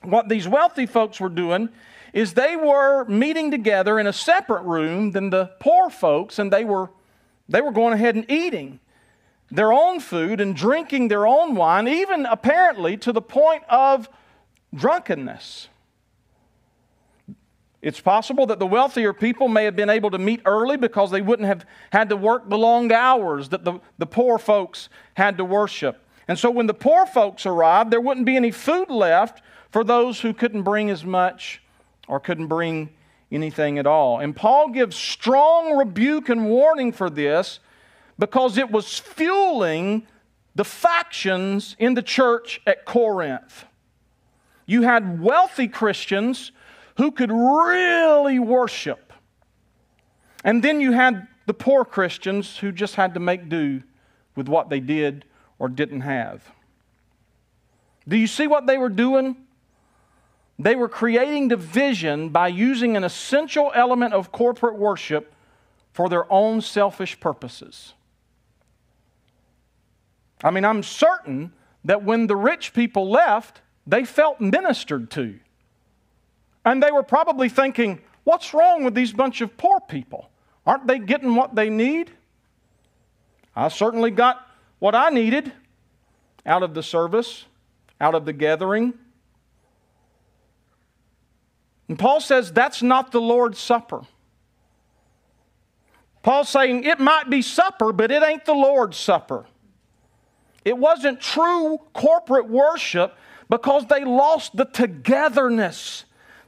what 0.02 0.28
these 0.28 0.49
wealthy 0.49 0.87
folks 0.87 1.20
were 1.20 1.28
doing 1.28 1.68
is 2.12 2.34
they 2.34 2.56
were 2.56 3.04
meeting 3.06 3.50
together 3.50 3.99
in 3.99 4.06
a 4.06 4.12
separate 4.12 4.62
room 4.62 5.12
than 5.12 5.30
the 5.30 5.50
poor 5.61 5.88
folks, 5.88 6.38
and 6.38 6.52
they 6.52 6.64
were, 6.64 6.90
they 7.49 7.61
were 7.61 7.72
going 7.72 7.94
ahead 7.94 8.14
and 8.14 8.30
eating 8.30 8.80
their 9.52 9.71
own 9.71 10.00
food 10.00 10.40
and 10.40 10.56
drinking 10.56 11.09
their 11.09 11.26
own 11.26 11.54
wine, 11.54 11.87
even 11.87 12.25
apparently 12.25 12.97
to 12.97 13.12
the 13.12 13.21
point 13.21 13.62
of 13.68 14.09
drunkenness. 14.75 15.68
It's 17.82 18.00
possible 18.00 18.47
that 18.47 18.59
the 18.59 18.66
wealthier 18.66 19.12
people 19.12 19.49
may 19.49 19.64
have 19.64 19.76
been 19.76 19.90
able 19.90 20.11
to 20.12 20.18
meet 20.18 20.40
early 20.47 20.78
because 20.78 21.11
they 21.11 21.21
wouldn't 21.21 21.47
have 21.49 21.66
had 21.90 22.09
to 22.09 22.16
work 22.16 22.49
the 22.49 22.56
long 22.56 22.90
hours 22.92 23.50
that 23.50 23.64
the, 23.64 23.78
the 23.99 24.06
poor 24.06 24.38
folks 24.38 24.88
had 25.14 25.37
to 25.37 25.44
worship. 25.44 25.99
And 26.28 26.38
so 26.38 26.50
when 26.50 26.66
the 26.66 26.75
poor 26.75 27.04
folks 27.04 27.44
arrived, 27.44 27.90
there 27.90 28.00
wouldn't 28.00 28.25
be 28.25 28.37
any 28.37 28.52
food 28.52 28.88
left 28.88 29.42
for 29.71 29.85
those 29.85 30.21
who 30.21 30.32
couldn't 30.32 30.62
bring 30.62 30.88
as 30.88 31.04
much 31.04 31.61
or 32.09 32.21
couldn't 32.21 32.47
bring 32.47 32.88
anything 33.30 33.78
at 33.78 33.87
all. 33.87 34.21
And 34.21 34.35
Paul 34.35 34.71
gives 34.71 34.97
strong 34.97 35.76
rebuke 35.76 36.30
and 36.30 36.49
warning 36.49 36.92
for 36.92 37.11
this 37.11 37.59
because 38.23 38.57
it 38.57 38.71
was 38.71 39.00
fueling 39.00 40.07
the 40.55 40.64
factions 40.64 41.75
in 41.81 41.95
the 41.95 42.02
church 42.02 42.61
at 42.69 42.85
Corinth. 42.85 43.64
You 44.64 44.83
had 44.83 45.21
wealthy 45.21 45.67
Christians 45.67 46.52
who 46.99 47.11
could 47.11 47.33
really 47.33 48.38
worship. 48.38 49.12
And 50.45 50.62
then 50.62 50.81
you 50.81 50.93
had 50.93 51.26
the 51.47 51.52
poor 51.52 51.85
Christians 51.85 52.59
who 52.59 52.71
just 52.71 52.95
had 52.95 53.14
to 53.14 53.19
make 53.19 53.49
do 53.49 53.83
with 54.37 54.49
what 54.49 54.69
they 54.69 54.79
did 54.79 55.25
or 55.59 55.69
didn't 55.69 56.02
have. 56.02 56.49
Do 58.07 58.17
you 58.17 58.29
see 58.29 58.47
what 58.47 58.69
they 58.69 58.79
were 58.79 58.88
doing? 58.88 59.35
They 60.61 60.76
were 60.76 60.88
creating 60.88 61.49
division 61.49 62.29
by 62.29 62.47
using 62.47 62.97
an 62.97 63.02
essential 63.02 63.73
element 63.75 64.14
of 64.14 64.31
corporate 64.31 64.76
worship 64.76 65.35
for 65.93 66.09
their 66.09 66.33
own 66.33 66.61
selfish 66.61 67.19
purposes. 67.19 67.95
I 70.42 70.50
mean, 70.50 70.64
I'm 70.64 70.82
certain 70.82 71.52
that 71.84 72.02
when 72.04 72.26
the 72.26 72.37
rich 72.37 72.72
people 72.72 73.11
left, 73.11 73.61
they 73.87 74.04
felt 74.04 74.40
ministered 74.40 75.11
to. 75.12 75.38
And 76.64 76.82
they 76.82 76.92
were 76.92 77.02
probably 77.02 77.49
thinking, 77.49 78.00
what's 78.25 78.54
wrong 78.54 78.84
with 78.84 78.94
these 78.94 79.12
bunch 79.12 79.40
of 79.40 79.56
poor 79.56 79.80
people? 79.80 80.30
Aren't 80.66 80.87
they 80.87 80.99
getting 80.99 81.34
what 81.34 81.54
they 81.54 81.70
need? 81.70 82.11
I 83.54 83.68
certainly 83.68 84.11
got 84.11 84.46
what 84.78 84.94
I 84.94 85.11
needed 85.11 85.52
out 86.46 86.62
of 86.62 86.75
the 86.75 86.82
service, 86.82 87.44
out 88.00 88.14
of 88.14 88.25
the 88.25 88.32
gathering. 88.32 88.94
And 91.88 91.99
Paul 91.99 92.20
says 92.20 92.52
that's 92.52 92.82
not 92.82 93.12
the 93.12 93.20
Lord's 93.20 93.58
Supper. 93.58 94.02
Paul's 96.22 96.49
saying 96.49 96.84
it 96.84 97.00
might 97.00 97.28
be 97.28 97.42
supper, 97.42 97.92
but 97.92 98.12
it 98.12 98.22
ain't 98.22 98.44
the 98.44 98.54
Lord's 98.54 98.96
Supper. 98.96 99.46
It 100.64 100.78
wasn't 100.78 101.21
true 101.21 101.78
corporate 101.92 102.49
worship 102.49 103.16
because 103.49 103.87
they 103.87 104.04
lost 104.04 104.57
the 104.57 104.64
togetherness, 104.64 106.04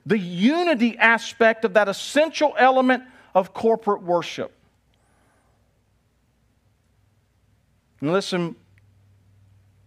the 0.07 0.19
unity 0.19 0.97
aspect 0.99 1.65
of 1.65 1.75
that 1.75 1.89
essential 1.89 2.55
element 2.59 3.03
of 3.35 3.53
corporate 3.53 4.03
worship. 4.03 4.53
And 8.01 8.13
listen, 8.13 8.55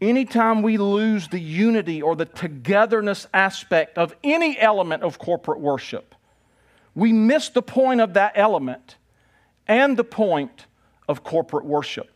anytime 0.01 0.61
we 0.61 0.77
lose 0.77 1.27
the 1.27 1.39
unity 1.39 2.01
or 2.01 2.15
the 2.15 2.25
togetherness 2.25 3.27
aspect 3.33 3.97
of 3.97 4.15
any 4.23 4.59
element 4.59 5.03
of 5.03 5.19
corporate 5.19 5.59
worship, 5.59 6.15
we 6.95 7.13
miss 7.13 7.49
the 7.49 7.61
point 7.61 8.01
of 8.01 8.15
that 8.15 8.33
element 8.35 8.95
and 9.67 9.95
the 9.95 10.03
point 10.03 10.65
of 11.07 11.23
corporate 11.23 11.65
worship. 11.65 12.09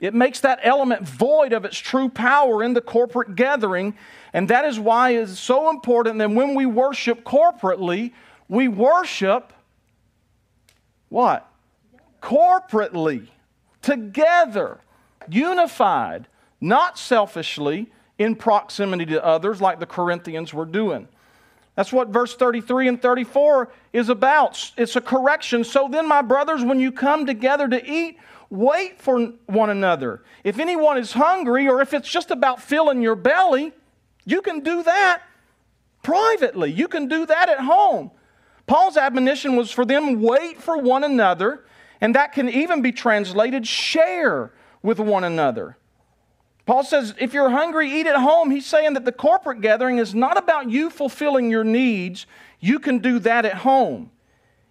It 0.00 0.14
makes 0.14 0.40
that 0.40 0.60
element 0.62 1.06
void 1.06 1.52
of 1.52 1.64
its 1.64 1.76
true 1.76 2.08
power 2.08 2.62
in 2.62 2.72
the 2.72 2.80
corporate 2.80 3.36
gathering. 3.36 3.94
And 4.32 4.48
that 4.48 4.64
is 4.64 4.80
why 4.80 5.10
it 5.10 5.22
is 5.22 5.38
so 5.38 5.68
important 5.68 6.18
that 6.18 6.30
when 6.30 6.54
we 6.54 6.64
worship 6.66 7.22
corporately, 7.22 8.12
we 8.48 8.66
worship 8.68 9.52
what? 11.10 11.50
Corporately, 12.22 13.28
together, 13.82 14.78
unified, 15.28 16.28
not 16.60 16.98
selfishly 16.98 17.90
in 18.18 18.36
proximity 18.36 19.06
to 19.06 19.24
others 19.24 19.60
like 19.60 19.80
the 19.80 19.86
Corinthians 19.86 20.54
were 20.54 20.64
doing. 20.64 21.08
That's 21.74 21.92
what 21.92 22.08
verse 22.08 22.36
33 22.36 22.88
and 22.88 23.02
34 23.02 23.72
is 23.92 24.08
about. 24.08 24.72
It's 24.76 24.96
a 24.96 25.00
correction. 25.00 25.64
So 25.64 25.88
then, 25.90 26.06
my 26.06 26.20
brothers, 26.22 26.62
when 26.62 26.78
you 26.78 26.92
come 26.92 27.26
together 27.26 27.68
to 27.68 27.90
eat, 27.90 28.18
wait 28.50 29.00
for 29.00 29.32
one 29.46 29.70
another. 29.70 30.22
If 30.44 30.58
anyone 30.58 30.98
is 30.98 31.12
hungry, 31.12 31.68
or 31.68 31.80
if 31.80 31.94
it's 31.94 32.08
just 32.08 32.30
about 32.30 32.60
filling 32.60 33.00
your 33.00 33.14
belly, 33.14 33.72
you 34.24 34.42
can 34.42 34.60
do 34.60 34.82
that 34.82 35.22
privately. 36.02 36.72
You 36.72 36.88
can 36.88 37.08
do 37.08 37.24
that 37.26 37.48
at 37.48 37.60
home. 37.60 38.10
Paul's 38.66 38.96
admonition 38.96 39.56
was 39.56 39.70
for 39.70 39.84
them 39.84 40.20
wait 40.20 40.60
for 40.60 40.76
one 40.78 41.04
another, 41.04 41.64
and 42.00 42.14
that 42.14 42.32
can 42.32 42.48
even 42.48 42.82
be 42.82 42.92
translated 42.92 43.66
share 43.66 44.52
with 44.82 44.98
one 44.98 45.24
another. 45.24 45.76
Paul 46.66 46.84
says, 46.84 47.14
if 47.18 47.34
you're 47.34 47.50
hungry, 47.50 47.90
eat 47.90 48.06
at 48.06 48.16
home. 48.16 48.50
He's 48.50 48.66
saying 48.66 48.94
that 48.94 49.04
the 49.04 49.12
corporate 49.12 49.60
gathering 49.60 49.98
is 49.98 50.14
not 50.14 50.36
about 50.36 50.70
you 50.70 50.88
fulfilling 50.88 51.50
your 51.50 51.64
needs. 51.64 52.26
You 52.60 52.78
can 52.78 52.98
do 52.98 53.18
that 53.20 53.44
at 53.44 53.54
home. 53.54 54.12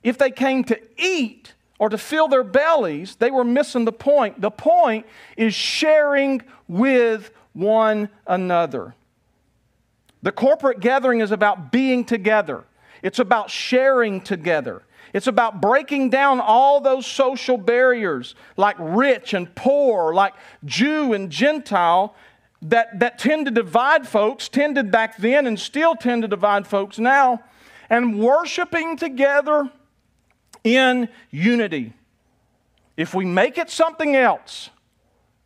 If 0.01 0.17
they 0.17 0.31
came 0.31 0.63
to 0.65 0.79
eat, 0.98 1.55
or 1.79 1.89
to 1.89 1.98
fill 1.98 2.27
their 2.27 2.43
bellies, 2.43 3.15
they 3.15 3.31
were 3.31 3.45
missing 3.45 3.86
the 3.86 3.91
point. 3.93 4.39
The 4.39 4.51
point 4.51 5.05
is 5.38 5.55
sharing 5.55 6.41
with 6.67 7.31
one 7.53 8.09
another. 8.27 8.93
The 10.21 10.33
corporate 10.33 10.81
gathering 10.81 11.21
is 11.21 11.31
about 11.31 11.71
being 11.71 12.03
together, 12.03 12.65
it's 13.01 13.19
about 13.19 13.50
sharing 13.50 14.21
together. 14.21 14.83
It's 15.12 15.25
about 15.25 15.59
breaking 15.59 16.12
down 16.12 16.39
all 16.39 16.81
those 16.81 17.07
social 17.07 17.57
barriers, 17.57 18.36
like 18.57 18.75
rich 18.77 19.33
and 19.33 19.55
poor, 19.55 20.13
like 20.13 20.36
Jew 20.65 21.13
and 21.13 21.31
Gentile, 21.31 22.13
that, 22.62 23.00
that 23.00 23.17
tend 23.17 23.45
to 23.45 23.51
divide 23.51 24.07
folks, 24.07 24.50
tended 24.50 24.91
back 24.91 25.17
then 25.17 25.48
and 25.48 25.59
still 25.59 25.95
tend 25.95 26.21
to 26.21 26.27
divide 26.27 26.67
folks 26.67 27.00
now, 27.00 27.43
and 27.89 28.19
worshiping 28.19 28.98
together 28.98 29.71
in 30.63 31.09
unity. 31.31 31.93
If 32.97 33.13
we 33.13 33.25
make 33.25 33.57
it 33.57 33.69
something 33.69 34.15
else, 34.15 34.69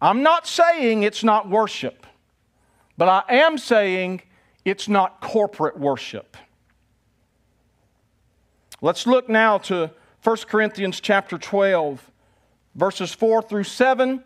I'm 0.02 0.24
not 0.24 0.48
saying 0.48 1.04
it's 1.04 1.24
not 1.24 1.50
worship, 1.50 2.06
but 2.98 3.08
I 3.08 3.38
am 3.38 3.58
saying 3.58 4.22
it's 4.66 4.88
not 4.88 5.22
corporate 5.22 5.78
worship. 5.78 6.36
Let's 8.82 9.08
look 9.08 9.30
now 9.30 9.60
to 9.60 9.92
1 10.24 10.38
Corinthians 10.48 11.00
chapter 11.00 11.38
12, 11.38 12.12
verses 12.76 13.14
4 13.14 13.42
through 13.44 13.64
7, 13.64 14.24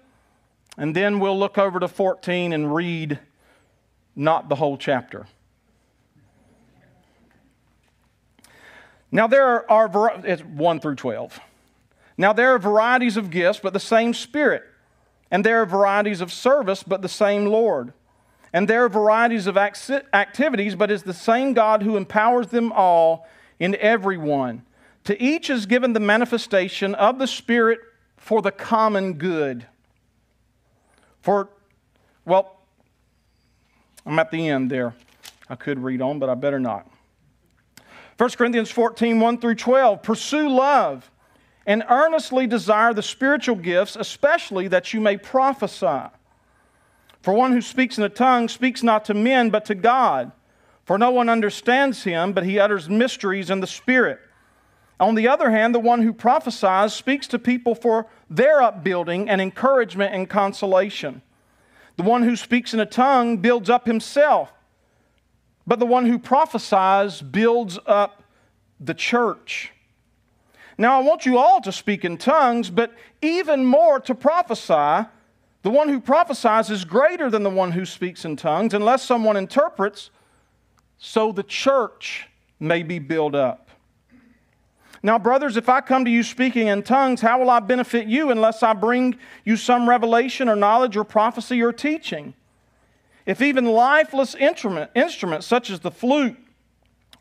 and 0.77 0.95
then 0.95 1.19
we'll 1.19 1.37
look 1.37 1.57
over 1.57 1.79
to 1.79 1.87
14 1.87 2.53
and 2.53 2.73
read 2.73 3.19
not 4.15 4.49
the 4.49 4.55
whole 4.55 4.77
chapter. 4.77 5.27
Now 9.11 9.27
there 9.27 9.69
are 9.71 10.21
it's 10.23 10.43
1 10.43 10.79
through 10.79 10.95
12. 10.95 11.39
Now 12.17 12.33
there 12.33 12.53
are 12.55 12.59
varieties 12.59 13.17
of 13.17 13.29
gifts, 13.29 13.59
but 13.61 13.73
the 13.73 13.79
same 13.79 14.13
Spirit. 14.13 14.63
And 15.29 15.43
there 15.43 15.61
are 15.61 15.65
varieties 15.65 16.21
of 16.21 16.31
service, 16.31 16.83
but 16.83 17.01
the 17.01 17.09
same 17.09 17.45
Lord. 17.45 17.93
And 18.53 18.67
there 18.67 18.85
are 18.85 18.89
varieties 18.89 19.45
of 19.45 19.57
activities, 19.57 20.75
but 20.75 20.89
it's 20.89 21.03
the 21.03 21.13
same 21.13 21.53
God 21.53 21.83
who 21.83 21.97
empowers 21.97 22.47
them 22.47 22.71
all 22.71 23.27
in 23.59 23.75
everyone. 23.75 24.63
To 25.03 25.21
each 25.21 25.49
is 25.49 25.65
given 25.65 25.93
the 25.93 25.99
manifestation 25.99 26.95
of 26.95 27.19
the 27.19 27.27
Spirit 27.27 27.79
for 28.17 28.41
the 28.41 28.51
common 28.51 29.13
good. 29.13 29.65
For, 31.21 31.49
well, 32.25 32.57
I'm 34.05 34.17
at 34.17 34.31
the 34.31 34.47
end 34.47 34.71
there. 34.71 34.95
I 35.49 35.55
could 35.55 35.79
read 35.79 36.01
on, 36.01 36.19
but 36.19 36.29
I 36.29 36.35
better 36.35 36.59
not. 36.59 36.89
1 38.17 38.29
Corinthians 38.31 38.71
14, 38.71 39.19
1 39.19 39.37
through 39.39 39.55
12. 39.55 40.01
Pursue 40.01 40.49
love 40.49 41.09
and 41.65 41.83
earnestly 41.89 42.47
desire 42.47 42.93
the 42.93 43.03
spiritual 43.03 43.55
gifts, 43.55 43.95
especially 43.95 44.67
that 44.69 44.93
you 44.93 44.99
may 44.99 45.17
prophesy. 45.17 46.09
For 47.21 47.33
one 47.33 47.51
who 47.51 47.61
speaks 47.61 47.97
in 47.97 48.03
a 48.03 48.09
tongue 48.09 48.47
speaks 48.47 48.81
not 48.81 49.05
to 49.05 49.13
men, 49.13 49.49
but 49.49 49.65
to 49.65 49.75
God. 49.75 50.31
For 50.85 50.97
no 50.97 51.11
one 51.11 51.29
understands 51.29 52.03
him, 52.03 52.33
but 52.33 52.45
he 52.45 52.57
utters 52.57 52.89
mysteries 52.89 53.49
in 53.49 53.59
the 53.59 53.67
Spirit. 53.67 54.19
On 54.99 55.13
the 55.13 55.27
other 55.27 55.51
hand, 55.51 55.75
the 55.75 55.79
one 55.79 56.01
who 56.01 56.13
prophesies 56.13 56.93
speaks 56.93 57.27
to 57.27 57.37
people 57.37 57.75
for 57.75 58.07
their 58.29 58.61
upbuilding 58.61 59.29
and 59.29 59.41
encouragement 59.41 60.15
and 60.15 60.29
consolation. 60.29 61.21
The 61.97 62.03
one 62.03 62.23
who 62.23 62.35
speaks 62.35 62.73
in 62.73 62.79
a 62.79 62.85
tongue 62.85 63.37
builds 63.37 63.69
up 63.69 63.85
himself, 63.85 64.51
but 65.67 65.79
the 65.79 65.85
one 65.85 66.05
who 66.05 66.17
prophesies 66.17 67.21
builds 67.21 67.77
up 67.85 68.23
the 68.79 68.93
church. 68.93 69.73
Now, 70.77 70.99
I 70.99 71.03
want 71.03 71.25
you 71.25 71.37
all 71.37 71.59
to 71.61 71.71
speak 71.71 72.05
in 72.05 72.17
tongues, 72.17 72.69
but 72.69 72.93
even 73.21 73.65
more 73.65 73.99
to 74.01 74.15
prophesy. 74.15 75.09
The 75.63 75.69
one 75.69 75.89
who 75.89 75.99
prophesies 75.99 76.69
is 76.69 76.85
greater 76.85 77.29
than 77.29 77.43
the 77.43 77.49
one 77.49 77.71
who 77.71 77.85
speaks 77.85 78.23
in 78.23 78.37
tongues, 78.37 78.73
unless 78.73 79.03
someone 79.03 79.35
interprets, 79.35 80.11
so 80.97 81.31
the 81.31 81.43
church 81.43 82.27
may 82.59 82.83
be 82.83 82.99
built 82.99 83.35
up. 83.35 83.69
Now, 85.03 85.19
brothers, 85.19 85.57
if 85.57 85.67
I 85.67 85.81
come 85.81 86.05
to 86.05 86.11
you 86.11 86.23
speaking 86.23 86.67
in 86.67 86.83
tongues, 86.83 87.21
how 87.21 87.39
will 87.39 87.49
I 87.49 87.59
benefit 87.59 88.07
you 88.07 88.31
unless 88.31 88.63
I 88.63 88.73
bring 88.73 89.17
you 89.43 89.57
some 89.57 89.89
revelation 89.89 90.47
or 90.47 90.55
knowledge 90.55 90.95
or 90.95 91.03
prophecy 91.03 91.61
or 91.61 91.73
teaching? 91.73 92.33
If 93.27 93.43
even 93.43 93.65
lifeless 93.65 94.33
instrument, 94.33 94.89
instruments 94.95 95.45
such 95.45 95.69
as 95.69 95.81
the 95.81 95.91
flute 95.91 96.35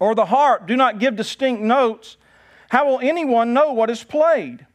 or 0.01 0.15
the 0.15 0.25
harp 0.25 0.67
do 0.67 0.75
not 0.75 0.99
give 0.99 1.17
distinct 1.17 1.61
notes, 1.61 2.17
how 2.71 2.87
will 2.87 3.01
anyone 3.01 3.53
know 3.53 3.75
what 3.75 3.91
is 3.91 4.03
played? 4.03 4.67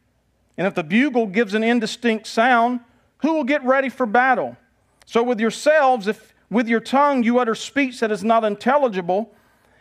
And 0.56 0.68
if 0.68 0.76
the 0.76 0.84
bugle 0.84 1.26
gives 1.26 1.54
an 1.54 1.64
indistinct 1.64 2.28
sound, 2.28 2.80
who 3.22 3.32
will 3.32 3.44
get 3.44 3.64
ready 3.64 3.88
for 3.88 4.06
battle? 4.06 4.56
So 5.06 5.24
with 5.24 5.40
yourselves, 5.40 6.06
if 6.06 6.32
with 6.48 6.68
your 6.68 6.80
tongue 6.80 7.24
you 7.24 7.40
utter 7.40 7.56
speech 7.56 7.98
that 7.98 8.12
is 8.12 8.22
not 8.22 8.44
intelligible, 8.44 9.34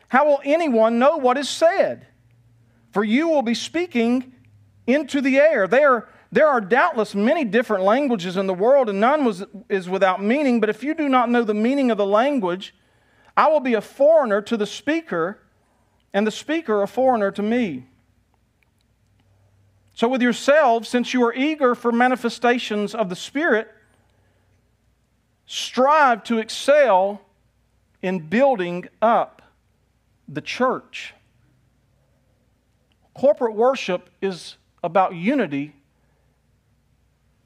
how 0.07 0.25
will 0.25 0.41
anyone 0.43 0.97
know 0.97 1.17
what 1.17 1.37
is 1.37 1.47
said? 1.47 2.07
for 2.91 3.03
you 3.03 3.29
will 3.29 3.41
be 3.41 3.53
speaking 3.53 4.33
into 4.85 5.21
the 5.21 5.37
air. 5.37 5.67
There, 5.67 6.07
there 6.31 6.47
are 6.47 6.61
doubtless 6.61 7.13
many 7.13 7.43
different 7.43 7.83
languages 7.83 8.37
in 8.37 8.47
the 8.47 8.53
world, 8.53 8.89
and 8.89 8.99
none 8.99 9.25
was, 9.25 9.43
is 9.67 9.89
without 9.89 10.23
meaning. 10.23 10.59
But 10.61 10.69
if 10.69 10.83
you 10.83 10.93
do 10.93 11.09
not 11.09 11.29
know 11.29 11.43
the 11.43 11.53
meaning 11.53 11.91
of 11.91 11.97
the 11.97 12.05
language, 12.05 12.73
I 13.35 13.49
will 13.49 13.59
be 13.59 13.73
a 13.73 13.81
foreigner 13.81 14.41
to 14.43 14.55
the 14.55 14.65
speaker, 14.65 15.39
and 16.13 16.25
the 16.25 16.31
speaker 16.31 16.81
a 16.81 16.87
foreigner 16.87 17.31
to 17.31 17.41
me. 17.41 17.87
So, 19.93 20.07
with 20.07 20.21
yourselves, 20.21 20.87
since 20.87 21.13
you 21.13 21.23
are 21.25 21.33
eager 21.33 21.75
for 21.75 21.91
manifestations 21.91 22.95
of 22.95 23.09
the 23.09 23.15
Spirit, 23.15 23.69
strive 25.45 26.23
to 26.23 26.37
excel 26.37 27.21
in 28.01 28.19
building 28.19 28.87
up 29.01 29.41
the 30.29 30.41
church. 30.41 31.13
Corporate 33.13 33.53
worship 33.53 34.09
is 34.21 34.55
about 34.81 35.13
unity, 35.13 35.75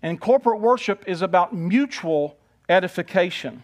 and 0.05 0.21
corporate 0.21 0.61
worship 0.61 1.03
is 1.07 1.23
about 1.23 1.51
mutual 1.51 2.37
edification. 2.69 3.63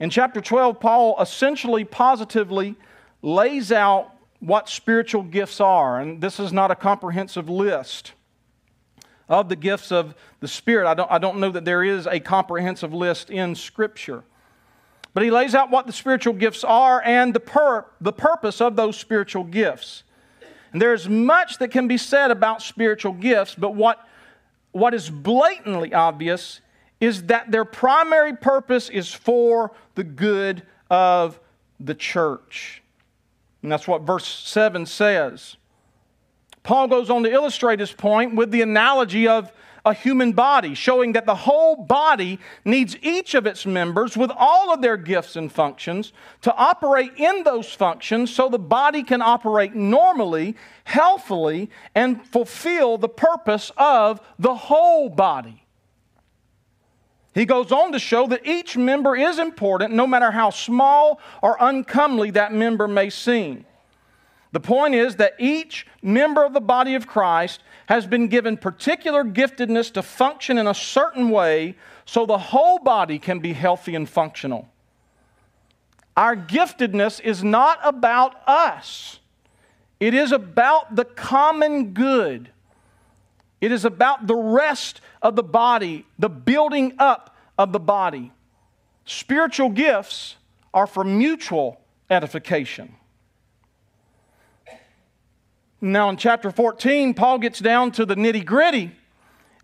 In 0.00 0.10
chapter 0.10 0.40
12, 0.40 0.80
Paul 0.80 1.14
essentially 1.20 1.84
positively 1.84 2.74
lays 3.22 3.70
out 3.70 4.10
what 4.40 4.68
spiritual 4.68 5.22
gifts 5.22 5.60
are, 5.60 6.00
and 6.00 6.20
this 6.20 6.40
is 6.40 6.52
not 6.52 6.72
a 6.72 6.74
comprehensive 6.74 7.48
list 7.48 8.14
of 9.28 9.48
the 9.48 9.54
gifts 9.54 9.92
of 9.92 10.12
the 10.40 10.48
Spirit. 10.48 10.88
I 10.88 10.94
don't, 10.94 11.08
I 11.08 11.18
don't 11.18 11.38
know 11.38 11.52
that 11.52 11.64
there 11.64 11.84
is 11.84 12.08
a 12.08 12.18
comprehensive 12.18 12.92
list 12.92 13.30
in 13.30 13.54
Scripture. 13.54 14.24
But 15.14 15.22
he 15.22 15.30
lays 15.30 15.54
out 15.54 15.70
what 15.70 15.86
the 15.86 15.92
spiritual 15.92 16.34
gifts 16.34 16.64
are 16.64 17.00
and 17.00 17.32
the, 17.32 17.38
pur- 17.38 17.86
the 18.00 18.12
purpose 18.12 18.60
of 18.60 18.74
those 18.74 18.98
spiritual 18.98 19.44
gifts. 19.44 20.02
And 20.72 20.82
there's 20.82 21.08
much 21.08 21.58
that 21.58 21.70
can 21.70 21.86
be 21.86 21.96
said 21.96 22.32
about 22.32 22.60
spiritual 22.60 23.12
gifts, 23.12 23.54
but 23.54 23.76
what, 23.76 24.04
what 24.74 24.92
is 24.92 25.08
blatantly 25.08 25.94
obvious 25.94 26.60
is 27.00 27.24
that 27.24 27.50
their 27.50 27.64
primary 27.64 28.36
purpose 28.36 28.88
is 28.88 29.14
for 29.14 29.72
the 29.94 30.04
good 30.04 30.62
of 30.90 31.38
the 31.78 31.94
church. 31.94 32.82
And 33.62 33.70
that's 33.70 33.86
what 33.86 34.02
verse 34.02 34.26
7 34.26 34.84
says. 34.86 35.56
Paul 36.64 36.88
goes 36.88 37.08
on 37.08 37.22
to 37.22 37.30
illustrate 37.30 37.78
his 37.78 37.92
point 37.92 38.34
with 38.34 38.50
the 38.50 38.62
analogy 38.62 39.28
of 39.28 39.52
a 39.84 39.92
human 39.92 40.32
body, 40.32 40.74
showing 40.74 41.12
that 41.12 41.26
the 41.26 41.34
whole 41.34 41.76
body 41.76 42.38
needs 42.64 42.96
each 43.02 43.34
of 43.34 43.46
its 43.46 43.66
members 43.66 44.16
with 44.16 44.30
all 44.36 44.72
of 44.72 44.80
their 44.80 44.96
gifts 44.96 45.36
and 45.36 45.52
functions 45.52 46.12
to 46.40 46.54
operate 46.54 47.12
in 47.16 47.42
those 47.42 47.70
functions 47.70 48.34
so 48.34 48.48
the 48.48 48.58
body 48.58 49.02
can 49.02 49.20
operate 49.20 49.74
normally, 49.74 50.56
healthily, 50.84 51.68
and 51.94 52.26
fulfill 52.26 52.96
the 52.96 53.08
purpose 53.08 53.70
of 53.76 54.20
the 54.38 54.54
whole 54.54 55.10
body. 55.10 55.64
He 57.34 57.44
goes 57.44 57.72
on 57.72 57.92
to 57.92 57.98
show 57.98 58.28
that 58.28 58.46
each 58.46 58.76
member 58.76 59.16
is 59.16 59.38
important, 59.38 59.92
no 59.92 60.06
matter 60.06 60.30
how 60.30 60.50
small 60.50 61.20
or 61.42 61.56
uncomely 61.60 62.30
that 62.30 62.52
member 62.52 62.86
may 62.86 63.10
seem. 63.10 63.66
The 64.54 64.60
point 64.60 64.94
is 64.94 65.16
that 65.16 65.34
each 65.40 65.84
member 66.00 66.44
of 66.44 66.52
the 66.52 66.60
body 66.60 66.94
of 66.94 67.08
Christ 67.08 67.60
has 67.86 68.06
been 68.06 68.28
given 68.28 68.56
particular 68.56 69.24
giftedness 69.24 69.92
to 69.94 70.02
function 70.02 70.58
in 70.58 70.68
a 70.68 70.74
certain 70.74 71.30
way 71.30 71.74
so 72.04 72.24
the 72.24 72.38
whole 72.38 72.78
body 72.78 73.18
can 73.18 73.40
be 73.40 73.52
healthy 73.52 73.96
and 73.96 74.08
functional. 74.08 74.68
Our 76.16 76.36
giftedness 76.36 77.20
is 77.20 77.42
not 77.42 77.80
about 77.82 78.48
us, 78.48 79.18
it 79.98 80.14
is 80.14 80.30
about 80.30 80.94
the 80.94 81.04
common 81.04 81.92
good. 81.92 82.50
It 83.60 83.72
is 83.72 83.84
about 83.84 84.26
the 84.26 84.36
rest 84.36 85.00
of 85.22 85.36
the 85.36 85.42
body, 85.42 86.06
the 86.18 86.28
building 86.28 86.92
up 86.98 87.34
of 87.58 87.72
the 87.72 87.80
body. 87.80 88.30
Spiritual 89.04 89.70
gifts 89.70 90.36
are 90.72 90.86
for 90.86 91.02
mutual 91.02 91.80
edification. 92.10 92.94
Now, 95.84 96.08
in 96.08 96.16
chapter 96.16 96.50
14, 96.50 97.12
Paul 97.12 97.36
gets 97.36 97.58
down 97.58 97.92
to 97.92 98.06
the 98.06 98.14
nitty 98.14 98.46
gritty 98.46 98.92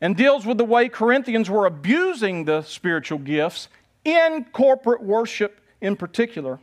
and 0.03 0.15
deals 0.15 0.45
with 0.45 0.59
the 0.59 0.67
way 0.67 0.91
Corinthians 0.91 1.49
were 1.49 1.65
abusing 1.65 2.45
the 2.45 2.61
spiritual 2.61 3.19
gifts 3.19 3.69
in 4.05 4.45
corporate 4.53 5.03
worship 5.03 5.63
in 5.81 5.97
particular, 5.97 6.61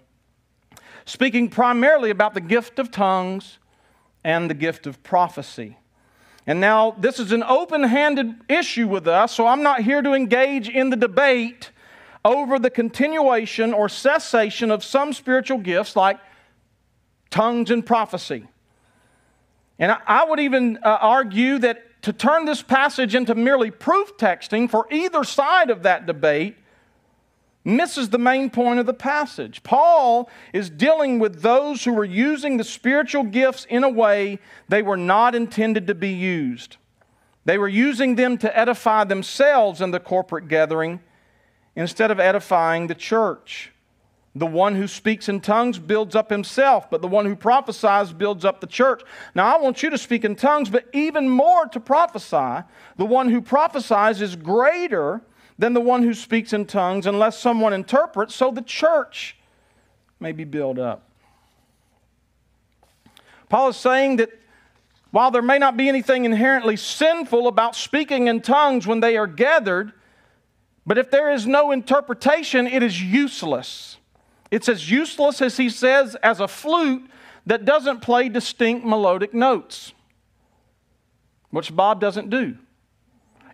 speaking 1.06 1.50
primarily 1.50 2.12
about 2.12 2.36
the 2.36 2.40
gift 2.40 2.78
of 2.78 2.92
tongues 2.92 3.58
and 4.24 4.48
the 4.48 4.54
gift 4.54 4.86
of 4.86 5.02
prophecy. 5.02 5.80
And 6.46 6.60
now, 6.60 6.92
this 6.92 7.18
is 7.18 7.32
an 7.32 7.42
open 7.42 7.82
handed 7.82 8.36
issue 8.48 8.88
with 8.88 9.08
us, 9.08 9.34
so 9.34 9.48
I'm 9.48 9.64
not 9.64 9.82
here 9.82 10.04
to 10.04 10.14
engage 10.14 10.70
in 10.70 10.92
the 10.92 10.96
debate 10.96 11.72
over 12.24 12.60
the 12.60 12.70
continuation 12.70 13.74
or 13.74 13.90
cessation 13.90 14.70
of 14.70 14.84
some 14.84 15.14
spiritual 15.14 15.58
gifts 15.58 15.96
like 15.96 16.20
tongues 17.32 17.72
and 17.72 17.84
prophecy. 17.84 18.46
And 19.80 19.96
I 20.06 20.26
would 20.26 20.40
even 20.40 20.78
uh, 20.84 20.98
argue 21.02 21.60
that 21.60 22.02
to 22.04 22.14
turn 22.14 22.46
this 22.46 22.62
passage 22.62 23.16
into 23.16 23.36
merely 23.36 23.70
proof 23.72 24.18
texting 24.18 24.70
for 24.70 24.88
either 24.92 25.24
side 25.24 25.70
of 25.70 25.84
that 25.84 26.06
debate 26.06 26.58
misses 27.64 28.10
the 28.10 28.18
main 28.18 28.50
point 28.50 28.80
of 28.80 28.86
the 28.86 28.94
passage. 28.94 29.62
Paul 29.62 30.30
is 30.54 30.70
dealing 30.70 31.20
with 31.20 31.42
those 31.42 31.84
who 31.84 31.94
were 31.94 32.06
using 32.06 32.56
the 32.56 32.64
spiritual 32.64 33.24
gifts 33.24 33.66
in 33.70 33.84
a 33.84 33.90
way 33.90 34.40
they 34.70 34.82
were 34.82 34.98
not 34.98 35.36
intended 35.36 35.86
to 35.88 35.96
be 35.96 36.12
used. 36.12 36.78
They 37.44 37.58
were 37.58 37.68
using 37.68 38.16
them 38.16 38.38
to 38.40 38.58
edify 38.58 39.04
themselves 39.04 39.82
in 39.82 39.92
the 39.92 40.00
corporate 40.00 40.48
gathering 40.48 41.02
instead 41.76 42.10
of 42.10 42.20
edifying 42.20 42.88
the 42.88 42.96
church. 42.96 43.74
The 44.38 44.46
one 44.46 44.76
who 44.76 44.88
speaks 44.88 45.30
in 45.30 45.42
tongues 45.42 45.80
builds 45.80 46.16
up 46.16 46.30
himself, 46.30 46.92
but 46.92 47.02
the 47.02 47.08
one 47.08 47.26
who 47.26 47.36
prophesies 47.36 48.14
builds 48.14 48.46
up 48.46 48.62
the 48.62 48.68
church. 48.68 49.02
Now, 49.34 49.56
I 49.56 49.60
want 49.60 49.82
you 49.82 49.90
to 49.90 49.98
speak 49.98 50.24
in 50.24 50.36
tongues, 50.36 50.70
but 50.70 50.86
even 50.94 51.28
more 51.28 51.66
to 51.68 51.80
prophesy. 51.80 52.64
The 52.98 53.06
one 53.06 53.30
who 53.30 53.42
prophesies 53.42 54.22
is 54.22 54.36
greater 54.36 55.22
than 55.58 55.74
the 55.74 55.82
one 55.82 56.04
who 56.04 56.14
speaks 56.14 56.54
in 56.54 56.66
tongues 56.66 57.08
unless 57.08 57.40
someone 57.40 57.74
interprets, 57.74 58.36
so 58.36 58.52
the 58.52 58.62
church 58.62 59.38
may 60.20 60.32
be 60.34 60.44
built 60.44 60.78
up. 60.78 61.10
Paul 63.50 63.70
is 63.70 63.78
saying 63.78 64.18
that 64.18 64.30
while 65.10 65.32
there 65.32 65.42
may 65.42 65.58
not 65.58 65.78
be 65.78 65.90
anything 65.90 66.26
inherently 66.26 66.76
sinful 66.76 67.48
about 67.48 67.76
speaking 67.76 68.28
in 68.28 68.42
tongues 68.42 68.86
when 68.86 69.00
they 69.00 69.18
are 69.18 69.26
gathered, 69.26 69.94
but 70.86 71.00
if 71.00 71.10
there 71.10 71.32
is 71.32 71.48
no 71.48 71.72
interpretation, 71.72 72.68
it 72.68 72.84
is 72.84 73.02
useless. 73.02 73.97
It's 74.50 74.70
as 74.70 74.90
useless 74.90 75.42
as 75.42 75.58
he 75.58 75.70
says 75.70 76.16
as 76.24 76.40
a 76.40 76.48
flute 76.48 77.10
that 77.46 77.66
doesn't 77.66 78.02
play 78.02 78.30
distinct 78.30 78.86
melodic 78.86 79.34
notes, 79.34 79.94
which 81.50 81.76
Bob 81.76 82.00
doesn't 82.00 82.30
do. 82.30 82.58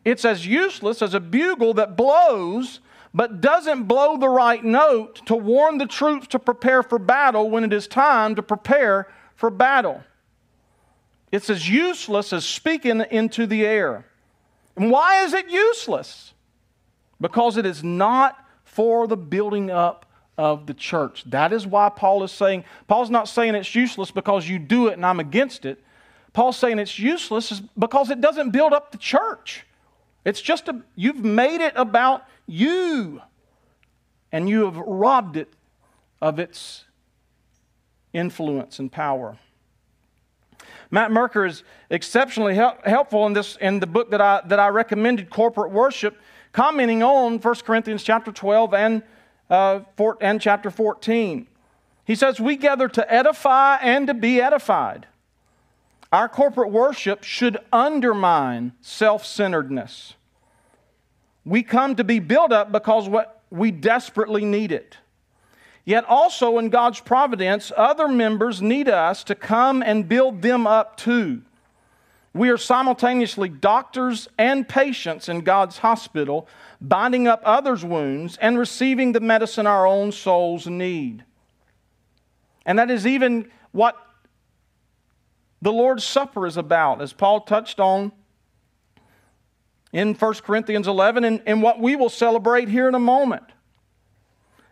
It's 0.06 0.26
as 0.26 0.46
useless 0.46 1.02
as 1.02 1.14
a 1.14 1.20
bugle 1.20 1.74
that 1.76 1.96
blows 1.96 2.80
but 3.14 3.42
doesn't 3.42 3.84
blow 3.84 4.18
the 4.18 4.28
right 4.28 4.64
note 4.64 5.26
to 5.28 5.36
warn 5.36 5.78
the 5.78 5.86
troops 5.86 6.28
to 6.28 6.40
prepare 6.40 6.82
for 6.82 6.98
battle 6.98 7.50
when 7.50 7.64
it 7.64 7.72
is 7.72 7.88
time 7.88 8.36
to 8.36 8.42
prepare 8.42 9.08
for 9.36 9.52
battle. 9.52 10.04
It's 11.32 11.50
as 11.50 11.70
useless 11.70 12.34
as 12.34 12.46
speaking 12.46 13.04
into 13.12 13.46
the 13.46 13.66
air. 13.66 14.06
And 14.76 14.90
why 14.90 15.24
is 15.24 15.34
it 15.34 15.48
useless? 15.50 16.34
Because 17.22 17.58
it 17.58 17.66
is 17.66 17.84
not 17.84 18.38
for 18.64 19.08
the 19.08 19.18
building 19.18 19.70
up 19.70 20.08
of 20.38 20.66
the 20.66 20.74
church. 20.74 21.24
That 21.26 21.54
is 21.54 21.68
why 21.68 21.90
Paul 21.90 22.24
is 22.24 22.32
saying, 22.32 22.64
Paul's 22.88 23.10
not 23.10 23.28
saying 23.28 23.56
it's 23.56 23.76
useless 23.76 24.12
because 24.12 24.48
you 24.48 24.60
do 24.60 24.88
it 24.88 24.94
and 24.94 25.06
I'm 25.06 25.20
against 25.20 25.66
it. 25.66 25.84
Paul's 26.34 26.58
saying 26.58 26.80
it's 26.80 26.98
useless 26.98 27.62
because 27.78 28.10
it 28.10 28.20
doesn't 28.20 28.52
build 28.52 28.74
up 28.74 28.92
the 28.92 28.98
church. 28.98 29.66
It's 30.26 30.42
just 30.42 30.68
a, 30.68 30.82
you've 30.96 31.24
made 31.24 31.62
it 31.62 31.74
about 31.76 32.26
you, 32.48 33.22
and 34.32 34.50
you 34.50 34.66
have 34.66 34.78
robbed 34.78 35.38
it 35.38 35.54
of 36.22 36.40
its 36.40 36.86
influence 38.14 38.80
and 38.80 38.92
power. 38.92 39.38
Matt 40.90 41.12
Merker 41.12 41.46
is 41.46 41.64
exceptionally 41.90 42.56
help, 42.56 42.86
helpful 42.86 43.26
in 43.28 43.34
this 43.34 43.58
in 43.58 43.80
the 43.80 43.88
book 43.88 44.12
that 44.12 44.22
I 44.22 44.42
that 44.46 44.60
I 44.60 44.70
recommended, 44.70 45.30
Corporate 45.30 45.72
Worship, 45.72 46.18
commenting 46.52 47.04
on 47.04 47.40
1 47.40 47.56
Corinthians 47.66 48.04
chapter 48.04 48.32
12 48.32 48.74
and 48.74 49.04
uh, 49.54 50.14
and 50.20 50.42
chapter 50.42 50.72
14. 50.72 51.48
He 52.06 52.16
says, 52.16 52.40
"We 52.40 52.58
gather 52.58 52.88
to 52.90 53.14
edify 53.14 53.78
and 53.78 54.08
to 54.08 54.14
be 54.14 54.42
edified." 54.42 55.08
Our 56.12 56.28
corporate 56.28 56.72
worship 56.72 57.24
should 57.24 57.58
undermine 57.72 58.74
self 58.82 59.26
centeredness. 59.26 60.16
We 61.46 61.64
come 61.64 61.96
to 61.96 62.04
be 62.04 62.20
built 62.20 62.52
up 62.52 62.72
because 62.72 63.08
what 63.08 63.42
we 63.50 63.72
desperately 63.72 64.44
need 64.44 64.72
it. 64.72 64.98
Yet 65.86 66.06
also 66.06 66.58
in 66.58 66.70
God's 66.70 67.02
providence, 67.02 67.72
other 67.76 68.08
members 68.08 68.62
need 68.62 68.88
us 68.88 69.24
to 69.26 69.36
come 69.36 69.84
and 69.84 70.08
build 70.08 70.42
them 70.42 70.66
up 70.66 70.98
too. 70.98 71.42
We 72.34 72.50
are 72.50 72.58
simultaneously 72.58 73.50
doctors 73.50 74.28
and 74.40 74.68
patients 74.68 75.30
in 75.30 75.42
God's 75.42 75.78
hospital, 75.78 76.48
binding 76.82 77.28
up 77.28 77.42
others' 77.46 77.86
wounds 77.86 78.38
and 78.38 78.58
receiving 78.58 79.12
the 79.12 79.20
medicine 79.20 79.68
our 79.68 79.86
own 79.86 80.12
souls 80.12 80.66
need. 80.66 81.24
And 82.66 82.80
that 82.80 82.90
is 82.90 83.06
even 83.06 83.52
what 83.72 83.96
the 85.62 85.72
Lord's 85.72 86.04
Supper 86.04 86.48
is 86.48 86.58
about, 86.58 87.02
as 87.02 87.14
Paul 87.14 87.42
touched 87.42 87.80
on 87.80 88.12
in 89.92 90.16
1 90.16 90.34
Corinthians 90.36 90.88
11 90.88 91.24
and, 91.24 91.42
and 91.46 91.62
what 91.62 91.80
we 91.80 91.96
will 91.96 92.10
celebrate 92.10 92.68
here 92.68 92.90
in 92.90 92.96
a 92.96 93.00
moment. 93.00 93.44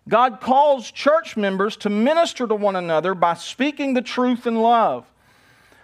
God 0.09 0.41
calls 0.41 0.89
church 0.89 1.37
members 1.37 1.77
to 1.77 1.89
minister 1.89 2.47
to 2.47 2.55
one 2.55 2.75
another 2.75 3.13
by 3.13 3.35
speaking 3.35 3.93
the 3.93 4.01
truth 4.01 4.47
in 4.47 4.55
love. 4.55 5.05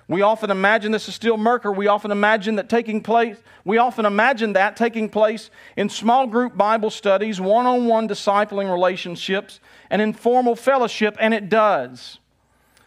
We 0.10 0.22
often 0.22 0.50
imagine 0.52 0.94
this 0.94 1.10
is 1.10 1.16
still 1.16 1.36
Merker. 1.36 1.72
We 1.72 1.88
often 1.88 2.12
imagine 2.12 2.56
that 2.56 2.70
taking 2.70 3.02
place, 3.02 3.38
we 3.66 3.78
often 3.78 4.06
imagine 4.06 4.54
that 4.54 4.78
taking 4.78 5.10
place 5.10 5.50
in 5.76 5.90
small 5.90 6.28
group 6.28 6.56
Bible 6.56 6.90
studies, 6.90 7.42
one 7.42 7.66
on 7.66 7.88
one 7.88 8.08
discipling 8.08 8.72
relationships, 8.72 9.60
and 9.90 10.02
informal 10.02 10.56
fellowship, 10.56 11.18
and 11.20 11.34
it 11.34 11.50
does. 11.50 12.20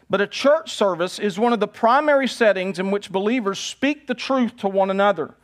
But 0.08 0.22
a 0.22 0.26
church 0.26 0.72
service 0.72 1.18
is 1.18 1.38
one 1.38 1.52
of 1.52 1.60
the 1.60 1.68
primary 1.68 2.26
settings 2.26 2.78
in 2.78 2.90
which 2.90 3.12
believers 3.12 3.58
speak 3.58 4.06
the 4.06 4.14
truth 4.14 4.56
to 4.58 4.68
one 4.68 4.90
another. 4.90 5.34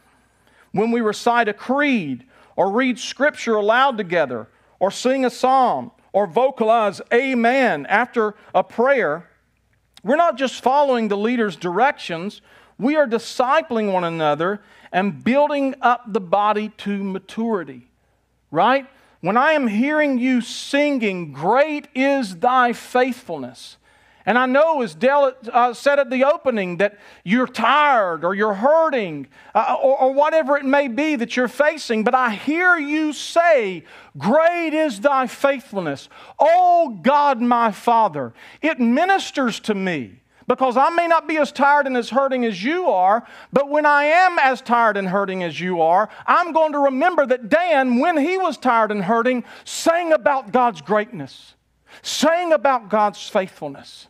When 0.73 0.91
we 0.91 1.03
recite 1.03 1.49
a 1.49 1.53
creed, 1.53 2.25
or 2.57 2.73
read 2.73 2.99
scripture 2.99 3.57
aloud 3.57 3.99
together, 3.99 4.49
or 4.81 4.91
sing 4.91 5.27
a 5.27 5.31
psalm, 5.31 5.93
or 6.13 6.27
vocalize 6.27 7.03
amen 7.13 7.85
after 7.87 8.35
a 8.55 8.65
prayer, 8.65 9.29
we're 10.07 10.17
not 10.17 10.39
just 10.39 10.63
following 10.63 11.09
the 11.09 11.17
leader's 11.17 11.57
directions, 11.57 12.41
we 12.79 12.95
are 12.97 13.07
discipling 13.07 13.93
one 13.93 14.05
another 14.05 14.61
and 14.93 15.25
building 15.25 15.75
up 15.83 16.05
the 16.13 16.21
body 16.21 16.69
to 16.79 17.03
maturity. 17.03 17.89
Right? 18.53 18.87
When 19.21 19.37
I 19.37 19.53
am 19.53 19.67
hearing 19.67 20.19
you 20.19 20.41
singing, 20.41 21.33
Great 21.33 21.89
is 21.95 22.37
thy 22.37 22.73
faithfulness, 22.73 23.77
and 24.27 24.37
I 24.37 24.47
know, 24.47 24.83
as 24.83 24.93
Dell 24.97 25.33
uh, 25.53 25.73
said 25.73 26.01
at 26.01 26.11
the 26.11 26.25
opening, 26.25 26.79
that 26.79 26.99
you're 27.25 27.47
tired 27.47 28.25
or 28.25 28.35
you're 28.35 28.55
hurting 28.55 29.29
uh, 29.55 29.77
or, 29.81 30.01
or 30.01 30.13
whatever 30.13 30.57
it 30.57 30.65
may 30.65 30.89
be 30.89 31.15
that 31.15 31.37
you're 31.37 31.47
facing, 31.47 32.03
but 32.03 32.13
I 32.13 32.31
hear 32.31 32.77
you 32.77 33.13
say, 33.13 33.85
Great 34.19 34.75
is 34.75 35.01
thy 35.01 35.29
faithfulness. 35.29 36.09
Oh 36.41 36.99
God, 37.03 37.41
my 37.41 37.71
Father. 37.71 38.35
It 38.61 38.81
ministers 38.81 39.61
to 39.61 39.77
me 39.77 40.21
because 40.49 40.77
I 40.77 40.91
may 40.91 41.07
not 41.07 41.29
be 41.29 41.39
as 41.39 41.53
tired 41.53 41.87
and 41.87 41.97
as 41.97 42.11
hurting 42.11 42.45
as 42.45 42.65
you 42.65 42.87
are, 42.87 43.25
but 43.53 43.69
when 43.69 43.87
I 43.87 44.05
am 44.07 44.41
as 44.41 44.61
tired 44.61 44.97
and 44.97 45.07
hurting 45.07 45.45
as 45.45 45.61
you 45.61 45.81
are, 45.83 46.09
I'm 46.27 46.53
going 46.53 46.73
to 46.73 46.81
remember 46.81 47.27
that 47.27 47.49
Dan, 47.49 48.01
when 48.01 48.17
he 48.17 48.39
was 48.39 48.59
tired 48.59 48.91
and 48.91 49.05
hurting, 49.05 49.45
sang 49.65 50.13
about 50.13 50.51
God's 50.51 50.81
greatness, 50.81 51.55
sang 52.03 52.53
about 52.53 52.89
God's 52.89 53.29
faithfulness 53.29 54.09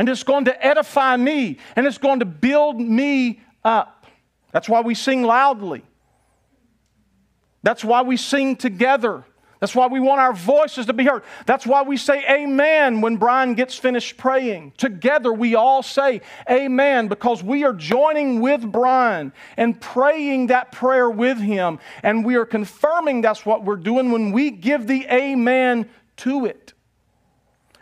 and 0.00 0.08
it's 0.08 0.22
going 0.22 0.46
to 0.46 0.66
edify 0.66 1.14
me 1.14 1.58
and 1.76 1.86
it's 1.86 1.98
going 1.98 2.20
to 2.20 2.24
build 2.24 2.80
me 2.80 3.38
up. 3.62 4.06
That's 4.50 4.66
why 4.66 4.80
we 4.80 4.94
sing 4.94 5.22
loudly. 5.22 5.84
That's 7.62 7.84
why 7.84 8.00
we 8.00 8.16
sing 8.16 8.56
together. 8.56 9.26
That's 9.58 9.74
why 9.74 9.88
we 9.88 10.00
want 10.00 10.22
our 10.22 10.32
voices 10.32 10.86
to 10.86 10.94
be 10.94 11.04
heard. 11.04 11.22
That's 11.44 11.66
why 11.66 11.82
we 11.82 11.98
say 11.98 12.24
amen 12.26 13.02
when 13.02 13.18
Brian 13.18 13.52
gets 13.52 13.76
finished 13.76 14.16
praying. 14.16 14.72
Together 14.78 15.34
we 15.34 15.54
all 15.54 15.82
say 15.82 16.22
amen 16.50 17.08
because 17.08 17.42
we 17.42 17.64
are 17.64 17.74
joining 17.74 18.40
with 18.40 18.62
Brian 18.72 19.34
and 19.58 19.78
praying 19.78 20.46
that 20.46 20.72
prayer 20.72 21.10
with 21.10 21.36
him. 21.36 21.78
And 22.02 22.24
we 22.24 22.36
are 22.36 22.46
confirming 22.46 23.20
that's 23.20 23.44
what 23.44 23.66
we're 23.66 23.76
doing 23.76 24.12
when 24.12 24.32
we 24.32 24.50
give 24.50 24.86
the 24.86 25.04
amen 25.10 25.90
to 26.16 26.46
it 26.46 26.72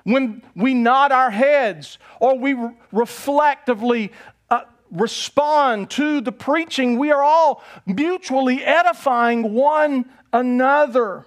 when 0.09 0.42
we 0.57 0.73
nod 0.73 1.12
our 1.12 1.31
heads 1.31 1.99
or 2.18 2.38
we 2.38 2.57
reflectively 2.92 4.11
uh, 4.49 4.62
respond 4.90 5.90
to 5.90 6.23
the 6.23 6.33
preaching, 6.33 6.99
we 6.99 7.11
are 7.11 7.23
all 7.23 7.62
mutually 7.85 8.64
edifying 8.64 9.53
one 9.53 10.07
another. 10.33 11.27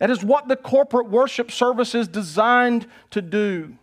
That 0.00 0.10
is 0.10 0.24
what 0.24 0.48
the 0.48 0.56
corporate 0.56 1.10
worship 1.10 1.50
service 1.50 1.94
is 1.94 2.08
designed 2.08 2.86
to 3.10 3.20
do. 3.20 3.76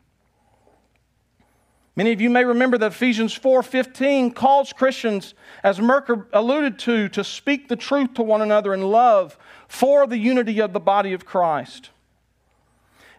Many 1.96 2.12
of 2.12 2.20
you 2.20 2.32
may 2.32 2.44
remember 2.44 2.80
that 2.80 2.94
Ephesians 2.94 3.34
4:15 3.34 4.32
calls 4.32 4.74
Christians, 4.74 5.36
as 5.64 5.80
Merker 5.80 6.28
alluded 6.34 6.80
to, 6.80 7.10
to 7.10 7.24
speak 7.24 7.68
the 7.68 7.76
truth 7.76 8.16
to 8.16 8.24
one 8.24 8.42
another 8.42 8.74
in 8.74 8.82
love 8.82 9.38
for 9.68 10.08
the 10.08 10.18
unity 10.18 10.60
of 10.60 10.74
the 10.74 10.80
body 10.80 11.14
of 11.14 11.26
Christ. 11.26 11.92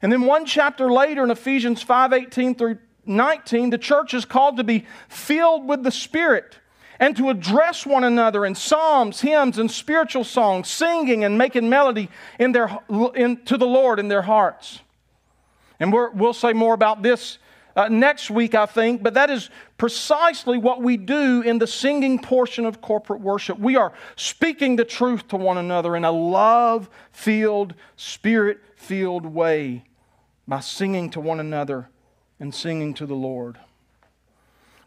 And 0.03 0.13
then 0.13 0.23
one 0.23 0.45
chapter 0.45 0.91
later 0.91 1.25
in 1.25 1.31
Ephesians 1.31 1.83
5 1.83 2.13
18 2.13 2.55
through 2.55 2.79
19, 3.07 3.71
the 3.71 3.79
church 3.79 4.15
is 4.15 4.25
called 4.25 4.57
to 4.57 4.65
be 4.65 4.87
filled 5.09 5.69
with 5.69 5.83
the 5.83 5.91
Spirit 5.91 6.59
and 6.99 7.17
to 7.17 7.31
address 7.31 7.87
one 7.87 8.05
another 8.05 8.45
in 8.47 8.55
psalms, 8.55 9.21
hymns, 9.21 9.59
and 9.59 9.71
spiritual 9.71 10.25
songs, 10.25 10.69
singing 10.69 11.25
and 11.25 11.37
making 11.37 11.69
melody 11.69 12.09
in 12.39 12.53
their, 12.53 12.79
in, 13.15 13.37
to 13.45 13.57
the 13.57 13.67
Lord 13.67 13.99
in 13.99 14.09
their 14.09 14.23
hearts. 14.23 14.81
And 15.79 15.93
we 15.93 16.07
will 16.15 16.33
say 16.33 16.53
more 16.53 16.75
about 16.75 17.03
this 17.03 17.39
uh, 17.77 17.89
next 17.89 18.31
week, 18.31 18.55
I 18.55 18.65
think, 18.65 19.03
but 19.03 19.13
that 19.15 19.29
is 19.29 19.51
precisely 19.77 20.57
what 20.57 20.81
we 20.81 20.97
do 20.97 21.43
in 21.43 21.59
the 21.59 21.67
singing 21.67 22.19
portion 22.19 22.65
of 22.65 22.81
corporate 22.81 23.21
worship. 23.21 23.59
We 23.59 23.77
are 23.77 23.93
speaking 24.17 24.77
the 24.77 24.87
truth 24.87 25.29
to 25.29 25.37
one 25.37 25.59
another 25.59 25.95
in 25.95 26.07
a 26.07 26.11
love 26.11 26.89
filled, 27.13 27.75
spirit 27.97 28.61
filled 28.77 29.27
way 29.27 29.85
by 30.49 30.61
singing 30.61 31.11
to 31.11 31.21
one 31.21 31.41
another 31.41 31.89
and 32.39 32.55
singing 32.55 32.95
to 32.95 33.07
the 33.07 33.15
Lord. 33.15 33.59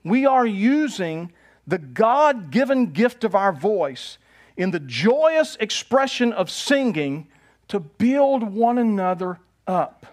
We 0.03 0.25
are 0.25 0.45
using 0.45 1.31
the 1.67 1.77
God 1.77 2.51
given 2.51 2.91
gift 2.91 3.23
of 3.23 3.35
our 3.35 3.51
voice 3.51 4.17
in 4.57 4.71
the 4.71 4.79
joyous 4.79 5.55
expression 5.59 6.33
of 6.33 6.49
singing 6.49 7.27
to 7.67 7.79
build 7.79 8.43
one 8.43 8.77
another 8.77 9.39
up. 9.67 10.05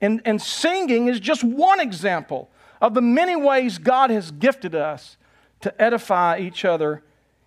And, 0.00 0.22
and 0.24 0.40
singing 0.40 1.08
is 1.08 1.18
just 1.18 1.42
one 1.42 1.80
example 1.80 2.50
of 2.80 2.94
the 2.94 3.02
many 3.02 3.34
ways 3.34 3.78
God 3.78 4.10
has 4.10 4.30
gifted 4.30 4.74
us 4.74 5.16
to 5.60 5.82
edify 5.82 6.38
each 6.38 6.64
other 6.64 7.02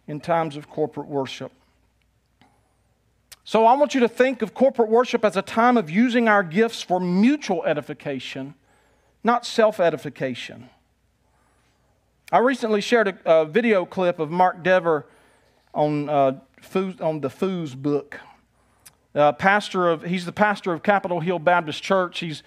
in 0.07 0.19
times 0.19 0.57
of 0.57 0.69
corporate 0.69 1.07
worship. 1.07 1.51
So 3.43 3.65
I 3.65 3.73
want 3.73 3.93
you 3.95 4.01
to 4.01 4.07
think 4.07 4.41
of 4.41 4.53
corporate 4.53 4.89
worship 4.89 5.25
as 5.25 5.35
a 5.35 5.41
time 5.41 5.77
of 5.77 5.89
using 5.89 6.27
our 6.27 6.43
gifts 6.43 6.81
for 6.81 6.99
mutual 6.99 7.63
edification, 7.65 8.53
not 9.23 9.45
self 9.45 9.79
edification. 9.79 10.69
I 12.31 12.37
recently 12.37 12.81
shared 12.81 13.07
a, 13.09 13.41
a, 13.41 13.45
video 13.45 13.83
clip 13.83 14.19
of 14.19 14.31
Mark 14.31 14.63
Dever 14.63 15.05
on, 15.73 16.07
uh, 16.07 16.39
on 17.01 17.19
the 17.19 17.29
Facebook 17.29 18.13
uh, 19.13 19.33
pastor 19.33 19.89
of, 19.89 20.03
he's 20.03 20.25
the 20.25 20.31
pastor 20.31 20.71
of 20.71 20.81
Capitol 20.81 21.19
Hill 21.19 21.39
Baptist 21.39 21.83
Church. 21.83 22.19
He's 22.19 22.43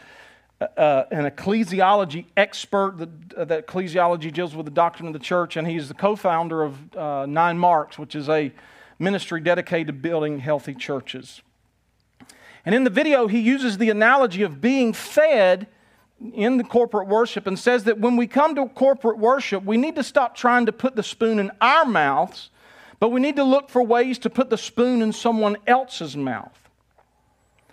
uh, 0.61 0.67
uh 0.77 1.05
an 1.11 1.29
ecclesiology 1.29 2.27
expert. 2.37 2.97
That, 2.97 3.09
uh, 3.37 3.45
that, 3.45 3.67
ecclesiology 3.67 4.33
deals 4.33 4.55
with 4.55 4.65
the 4.65 4.73
doctrine 4.73 5.09
of 5.09 5.13
the 5.13 5.19
church, 5.19 5.57
and 5.57 5.69
he's 5.69 5.89
the 5.89 5.95
co-founder 5.95 6.63
of 6.63 6.97
uh, 6.97 7.27
Nine 7.27 7.59
Marks, 7.59 7.99
which 7.99 8.15
is 8.15 8.29
a 8.29 8.53
ministry 8.99 9.41
dedicated 9.41 9.87
to 9.89 9.93
building 9.93 10.39
healthy 10.39 10.75
churches. 10.75 11.43
And 12.65 12.75
in 12.75 12.85
the 12.85 12.91
video, 12.91 13.27
he 13.27 13.41
uses 13.41 13.79
the 13.79 13.91
analogy 13.91 14.43
of 14.43 14.61
being 14.61 14.93
fed 14.93 15.67
in 16.33 16.57
the 16.57 16.65
corporate 16.65 17.09
worship 17.09 17.47
and 17.47 17.59
says 17.59 17.85
that 17.85 17.99
when 17.99 18.17
we 18.17 18.27
come 18.27 18.55
to 18.55 18.67
corporate 18.69 19.19
worship, 19.19 19.65
we 19.65 19.77
need 19.77 19.97
to 19.97 20.03
stop 20.03 20.35
trying 20.35 20.67
to 20.67 20.73
put 20.73 20.97
the 20.97 21.03
spoon 21.03 21.39
in 21.39 21.51
our 21.61 21.85
mouths 21.85 22.51
but 23.05 23.11
we 23.11 23.21
need 23.21 23.37
to 23.37 23.45
look 23.45 23.69
for 23.69 23.83
ways 23.83 24.19
to 24.21 24.31
put 24.31 24.49
the 24.49 24.57
spoon 24.57 25.03
in 25.03 25.13
someone 25.13 25.59
else's 25.67 26.17
mouth. 26.17 26.59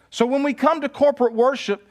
So 0.10 0.26
when 0.26 0.44
we 0.44 0.54
come 0.54 0.82
to 0.82 0.90
corporate 0.90 1.34
worship 1.34 1.88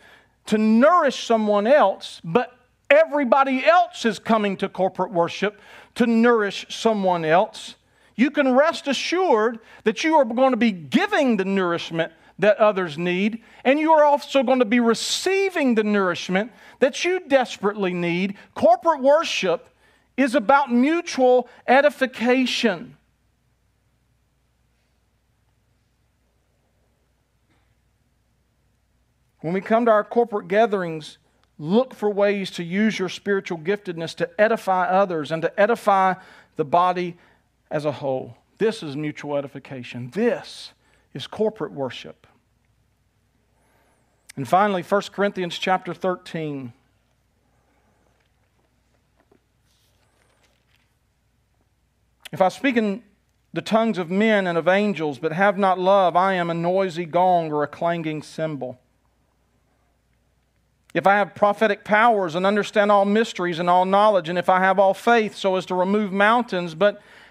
to 0.47 0.59
nourish 0.59 1.25
someone 1.25 1.67
else, 1.67 2.21
but 2.23 2.55
everybody 2.91 3.65
else 3.65 4.05
is 4.05 4.19
coming 4.19 4.59
to 4.59 4.69
corporate 4.69 5.13
worship 5.13 5.59
to 5.95 6.07
nourish 6.07 6.67
someone 6.69 7.25
else, 7.25 7.77
you 8.21 8.31
can 8.31 8.55
rest 8.55 8.87
assured 8.87 9.61
that 9.85 10.05
you 10.05 10.15
are 10.17 10.27
going 10.27 10.51
to 10.51 10.57
be 10.59 10.73
giving 10.73 11.39
the 11.39 11.45
nourishment 11.47 12.13
that 12.39 12.59
others 12.59 12.99
need, 12.99 13.43
and 13.65 13.79
you 13.79 13.93
are 13.93 14.05
also 14.05 14.43
going 14.43 14.59
to 14.59 14.67
be 14.67 14.79
receiving 14.79 15.75
the 15.75 15.83
nourishment 15.83 16.53
that 16.81 17.03
you 17.03 17.27
desperately 17.29 17.95
need. 17.95 18.37
Corporate 18.55 19.01
worship 19.01 19.71
is 20.19 20.35
about 20.35 20.71
mutual 20.71 21.49
edification. 21.67 22.99
When 29.41 29.55
we 29.55 29.63
come 29.63 29.87
to 29.87 29.91
our 29.91 30.05
corporate 30.05 30.49
gatherings, 30.49 31.17
look 31.59 31.95
for 31.95 32.11
ways 32.11 32.51
to 32.51 32.63
use 32.63 32.99
your 32.99 33.09
spiritual 33.09 33.57
giftedness 33.57 34.15
to 34.17 34.29
edify 34.39 34.87
others 34.87 35.33
and 35.33 35.41
to 35.41 35.59
edify 35.59 36.17
the 36.57 36.67
body 36.67 37.17
as 37.71 37.85
a 37.85 37.93
whole. 37.93 38.37
This 38.59 38.83
is 38.83 38.97
mutual 38.97 39.37
edification. 39.37 40.11
This 40.11 40.73
is 41.15 41.27
corporate 41.27 41.73
worship. 41.73 42.27
And 44.37 44.49
finally, 44.49 44.83
1 44.83 45.03
Corinthians 45.13 45.59
chapter 45.59 45.93
13. 45.93 46.73
If 52.33 52.41
I 52.41 52.49
speak 52.49 52.77
in 52.77 53.03
the 53.53 53.63
tongues 53.63 53.99
of 53.99 54.11
men 54.11 54.47
and 54.47 54.57
of 54.57 54.69
angels, 54.69 55.19
but 55.19 55.33
have 55.33 55.59
not 55.59 55.79
love, 55.79 56.15
I 56.15 56.35
am 56.35 56.51
a 56.51 56.55
noisy 56.55 57.05
gong 57.05 57.51
or 57.53 57.65
a 57.65 57.67
clanging 57.67 58.23
cymbal. 58.23 58.79
If 60.95 61.07
I 61.07 61.15
have 61.15 61.35
prophetic 61.35 61.85
powers 61.85 62.35
and 62.35 62.45
understand 62.45 62.91
all 62.91 63.05
mysteries 63.05 63.59
and 63.59 63.71
all 63.71 63.85
knowledge, 63.85 64.29
and 64.29 64.39
if 64.39 64.49
I 64.49 64.61
have 64.61 64.79
all 64.79 64.95
faith 64.95 65.37
so 65.37 65.57
as 65.57 65.67
to 65.67 65.75
remove 65.75 66.13
mountains, 66.13 66.75
but 66.75 67.01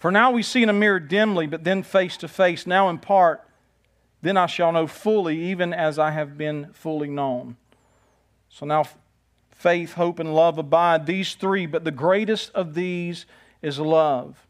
For 0.00 0.10
now 0.10 0.30
we 0.30 0.42
see 0.42 0.62
in 0.62 0.70
a 0.70 0.72
mirror 0.72 0.98
dimly, 0.98 1.46
but 1.46 1.62
then 1.62 1.82
face 1.82 2.16
to 2.16 2.26
face. 2.26 2.66
Now 2.66 2.88
in 2.88 2.98
part, 2.98 3.46
then 4.22 4.38
I 4.38 4.46
shall 4.46 4.72
know 4.72 4.86
fully, 4.86 5.38
even 5.50 5.74
as 5.74 5.98
I 5.98 6.10
have 6.10 6.38
been 6.38 6.72
fully 6.72 7.10
known. 7.10 7.58
So 8.48 8.64
now 8.64 8.84
faith, 9.50 9.92
hope, 9.92 10.18
and 10.18 10.34
love 10.34 10.56
abide, 10.56 11.04
these 11.04 11.34
three, 11.34 11.66
but 11.66 11.84
the 11.84 11.90
greatest 11.90 12.50
of 12.54 12.74
these 12.74 13.26
is 13.60 13.78
love. 13.78 14.46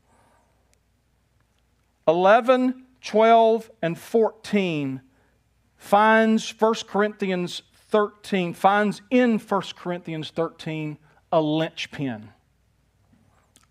11, 2.06 2.86
12, 3.02 3.70
and 3.82 3.98
14 3.98 5.00
finds 5.76 6.48
1 6.60 6.74
Corinthians 6.86 7.62
13 7.88 8.54
finds 8.54 9.02
in 9.10 9.40
1 9.40 9.62
Corinthians 9.76 10.30
13 10.30 10.96
a 11.32 11.40
linchpin. 11.40 12.28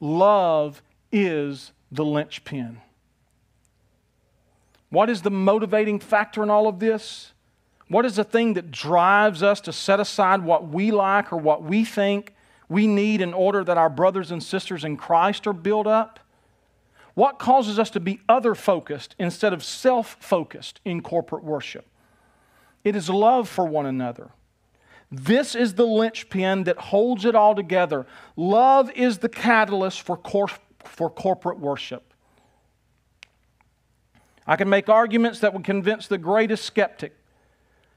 Love 0.01 0.81
is 1.11 1.71
the 1.91 2.05
linchpin. 2.05 2.81
What 4.89 5.09
is 5.09 5.21
the 5.21 5.31
motivating 5.31 5.99
factor 5.99 6.43
in 6.43 6.49
all 6.49 6.67
of 6.67 6.79
this? 6.79 7.33
What 7.87 8.05
is 8.05 8.15
the 8.15 8.23
thing 8.23 8.53
that 8.53 8.71
drives 8.71 9.41
us 9.41 9.61
to 9.61 9.73
set 9.73 9.99
aside 9.99 10.43
what 10.43 10.69
we 10.69 10.91
like 10.91 11.33
or 11.33 11.37
what 11.37 11.63
we 11.63 11.83
think 11.83 12.33
we 12.67 12.85
need 12.85 13.21
in 13.21 13.33
order 13.33 13.63
that 13.63 13.77
our 13.77 13.89
brothers 13.89 14.31
and 14.31 14.41
sisters 14.41 14.83
in 14.83 14.95
Christ 14.97 15.47
are 15.47 15.53
built 15.53 15.87
up? 15.87 16.19
What 17.15 17.39
causes 17.39 17.79
us 17.79 17.89
to 17.91 17.99
be 17.99 18.21
other 18.29 18.55
focused 18.55 19.15
instead 19.19 19.53
of 19.53 19.63
self 19.63 20.17
focused 20.19 20.79
in 20.85 21.01
corporate 21.01 21.43
worship? 21.43 21.85
It 22.83 22.95
is 22.95 23.09
love 23.09 23.49
for 23.49 23.65
one 23.65 23.85
another. 23.85 24.29
This 25.11 25.55
is 25.55 25.73
the 25.73 25.85
linchpin 25.85 26.65
that 26.65 26.77
holds 26.77 27.25
it 27.25 27.35
all 27.35 27.55
together. 27.55 28.05
Love 28.35 28.91
is 28.91 29.17
the 29.17 29.29
catalyst 29.29 30.01
for, 30.03 30.15
cor- 30.15 30.49
for 30.83 31.09
corporate 31.09 31.59
worship. 31.59 32.13
I 34.47 34.55
can 34.55 34.69
make 34.69 34.89
arguments 34.89 35.39
that 35.41 35.53
would 35.53 35.63
convince 35.63 36.07
the 36.07 36.17
greatest 36.17 36.65
skeptic. 36.65 37.15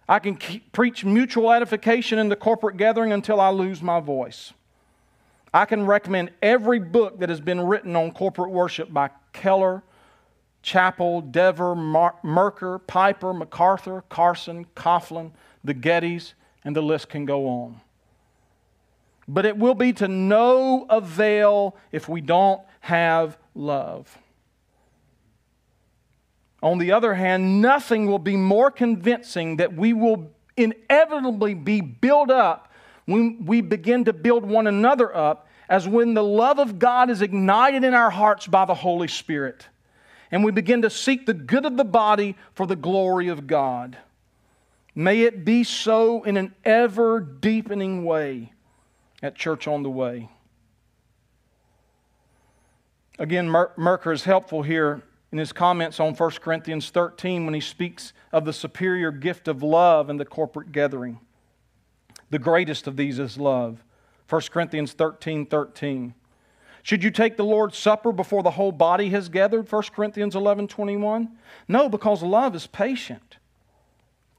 I 0.09 0.19
can 0.19 0.37
keep, 0.37 0.73
preach 0.73 1.05
mutual 1.05 1.51
edification 1.51 2.19
in 2.19 2.29
the 2.29 2.37
corporate 2.37 2.77
gathering 2.77 3.13
until 3.13 3.41
I 3.41 3.49
lose 3.49 3.83
my 3.83 4.01
voice. 4.01 4.53
I 5.55 5.65
can 5.65 5.87
recommend 5.87 6.31
every 6.43 6.79
book 6.79 7.21
that 7.21 7.29
has 7.29 7.41
been 7.41 7.61
written 7.61 7.97
on 7.97 8.13
corporate 8.13 8.51
worship 8.51 8.93
by 8.93 9.11
Keller, 9.33 9.83
Chapell, 10.63 11.31
Dever, 11.31 11.75
Mar- 11.75 12.17
Merker, 12.23 12.79
Piper, 12.79 13.33
MacArthur, 13.33 14.05
Carson, 14.09 14.67
Kauflin, 14.77 15.33
the 15.65 15.75
Gettys, 15.75 16.35
and 16.65 16.77
the 16.77 16.83
list 16.83 17.09
can 17.09 17.25
go 17.25 17.47
on. 17.47 17.81
But 19.29 19.47
it 19.47 19.57
will 19.57 19.75
be 19.75 19.93
to 19.95 20.09
no 20.09 20.87
avail 20.91 21.77
if 21.93 22.09
we 22.09 22.21
don't 22.21 22.61
have 22.81 23.39
love. 23.55 24.19
On 26.63 26.79
the 26.79 26.93
other 26.93 27.15
hand, 27.15 27.61
nothing 27.61 28.07
will 28.07 28.19
be 28.19 28.37
more 28.37 28.71
convincing 28.71 29.57
that 29.57 29.75
we 29.75 29.93
will 29.93 30.31
inevitably 30.57 31.55
be 31.55 31.81
built 31.81 32.31
up 32.31 32.73
when 33.07 33.45
we 33.47 33.61
begin 33.61 34.05
to 34.05 34.13
build 34.13 34.45
one 34.45 34.67
another 34.67 35.15
up 35.15 35.49
as 35.69 35.89
when 35.89 36.15
the 36.15 36.23
love 36.23 36.59
of 36.59 36.79
God 36.79 37.11
is 37.11 37.23
ignited 37.23 37.83
in 37.83 37.95
our 37.95 38.11
hearts 38.11 38.47
by 38.47 38.65
the 38.65 38.75
Holy 38.75 39.09
Spirit 39.09 39.67
and 40.33 40.43
we 40.43 40.51
begin 40.51 40.83
to 40.83 40.91
seek 40.91 41.27
the 41.27 41.35
good 41.35 41.67
of 41.67 41.77
the 41.77 41.85
body 41.85 42.35
for 42.55 42.67
the 42.67 42.75
glory 42.75 43.29
of 43.29 43.47
God. 43.47 43.99
May 44.95 45.23
it 45.23 45.45
be 45.45 45.63
so 45.63 46.23
in 46.23 46.39
an 46.39 46.55
ever 46.65 47.21
deepening 47.21 48.05
way 48.05 48.52
at 49.23 49.35
Church 49.37 49.69
on 49.69 49.83
the 49.83 49.91
Way. 49.91 50.29
Again, 53.19 53.49
Merker 53.49 54.13
is 54.13 54.25
helpful 54.25 54.63
here 54.63 55.03
in 55.31 55.39
his 55.39 55.53
comments 55.53 56.01
on 56.01 56.15
1 56.15 56.31
Corinthians 56.43 56.91
13 56.91 57.45
when 57.45 57.55
he 57.55 57.61
speaks 57.61 58.13
of 58.33 58.45
the 58.45 58.53
superior 58.53 59.11
gift 59.11 59.49
of 59.49 59.63
love 59.63 60.11
in 60.11 60.17
the 60.17 60.25
corporate 60.25 60.73
gathering. 60.73 61.21
The 62.31 62.39
greatest 62.39 62.87
of 62.87 62.97
these 62.97 63.19
is 63.19 63.39
love. 63.39 63.85
1 64.29 64.43
Corinthians 64.51 64.93
13 64.93 65.47
13. 65.47 66.15
Should 66.83 67.05
you 67.05 67.11
take 67.11 67.37
the 67.37 67.45
Lord's 67.45 67.79
Supper 67.79 68.11
before 68.11 68.43
the 68.43 68.53
whole 68.53 68.73
body 68.73 69.11
has 69.11 69.29
gathered? 69.29 69.71
1 69.71 69.83
Corinthians 69.95 70.35
11 70.35 70.69
21. 70.69 71.29
No, 71.69 71.89
because 71.89 72.23
love 72.23 72.57
is 72.57 72.67
patient. 72.67 73.37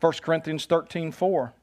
1 0.01 0.13
Corinthians 0.21 0.65
13 0.65 1.11
4. 1.11 1.53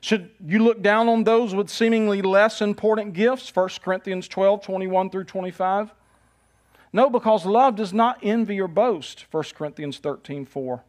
Should 0.00 0.30
you 0.44 0.60
look 0.60 0.82
down 0.82 1.08
on 1.08 1.24
those 1.24 1.54
with 1.54 1.68
seemingly 1.68 2.22
less 2.22 2.60
important 2.60 3.14
gifts? 3.14 3.54
1 3.54 3.68
Corinthians 3.82 4.28
12 4.28 4.62
21 4.62 5.10
through 5.10 5.24
25. 5.24 5.92
No, 6.92 7.10
because 7.10 7.44
love 7.44 7.76
does 7.76 7.92
not 7.92 8.18
envy 8.22 8.60
or 8.60 8.68
boast, 8.68 9.26
1 9.30 9.44
Corinthians 9.54 9.98
13 9.98 10.46
4. 10.46 10.84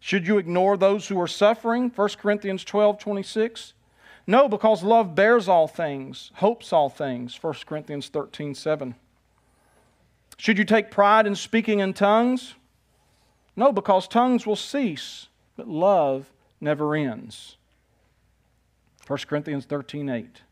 Should 0.00 0.26
you 0.26 0.38
ignore 0.38 0.76
those 0.76 1.06
who 1.08 1.20
are 1.20 1.28
suffering, 1.28 1.92
1 1.94 2.08
Corinthians 2.20 2.64
12 2.64 2.98
26? 2.98 3.74
No, 4.26 4.48
because 4.48 4.82
love 4.82 5.14
bears 5.14 5.48
all 5.48 5.68
things, 5.68 6.30
hopes 6.36 6.72
all 6.72 6.88
things, 6.88 7.40
1 7.40 7.54
Corinthians 7.66 8.08
13 8.08 8.54
7. 8.54 8.94
Should 10.38 10.58
you 10.58 10.64
take 10.64 10.90
pride 10.90 11.26
in 11.26 11.36
speaking 11.36 11.80
in 11.80 11.92
tongues? 11.92 12.54
No, 13.54 13.70
because 13.70 14.08
tongues 14.08 14.46
will 14.46 14.56
cease, 14.56 15.28
but 15.56 15.68
love 15.68 16.32
never 16.60 16.96
ends. 16.96 17.56
1 19.06 19.18
Corinthians 19.26 19.64
13 19.64 20.08
8. 20.08 20.42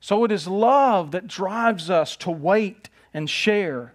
So 0.00 0.24
it 0.24 0.32
is 0.32 0.46
love 0.46 1.10
that 1.10 1.26
drives 1.26 1.90
us 1.90 2.16
to 2.16 2.30
wait 2.30 2.88
and 3.12 3.28
share, 3.28 3.94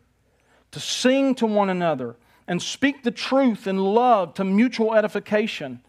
to 0.72 0.80
sing 0.80 1.34
to 1.36 1.46
one 1.46 1.70
another, 1.70 2.16
and 2.48 2.62
speak 2.62 3.04
the 3.04 3.12
truth 3.12 3.68
in 3.68 3.78
love 3.78 4.34
to 4.36 4.44
mutual 4.44 4.94
edification. 4.94 5.82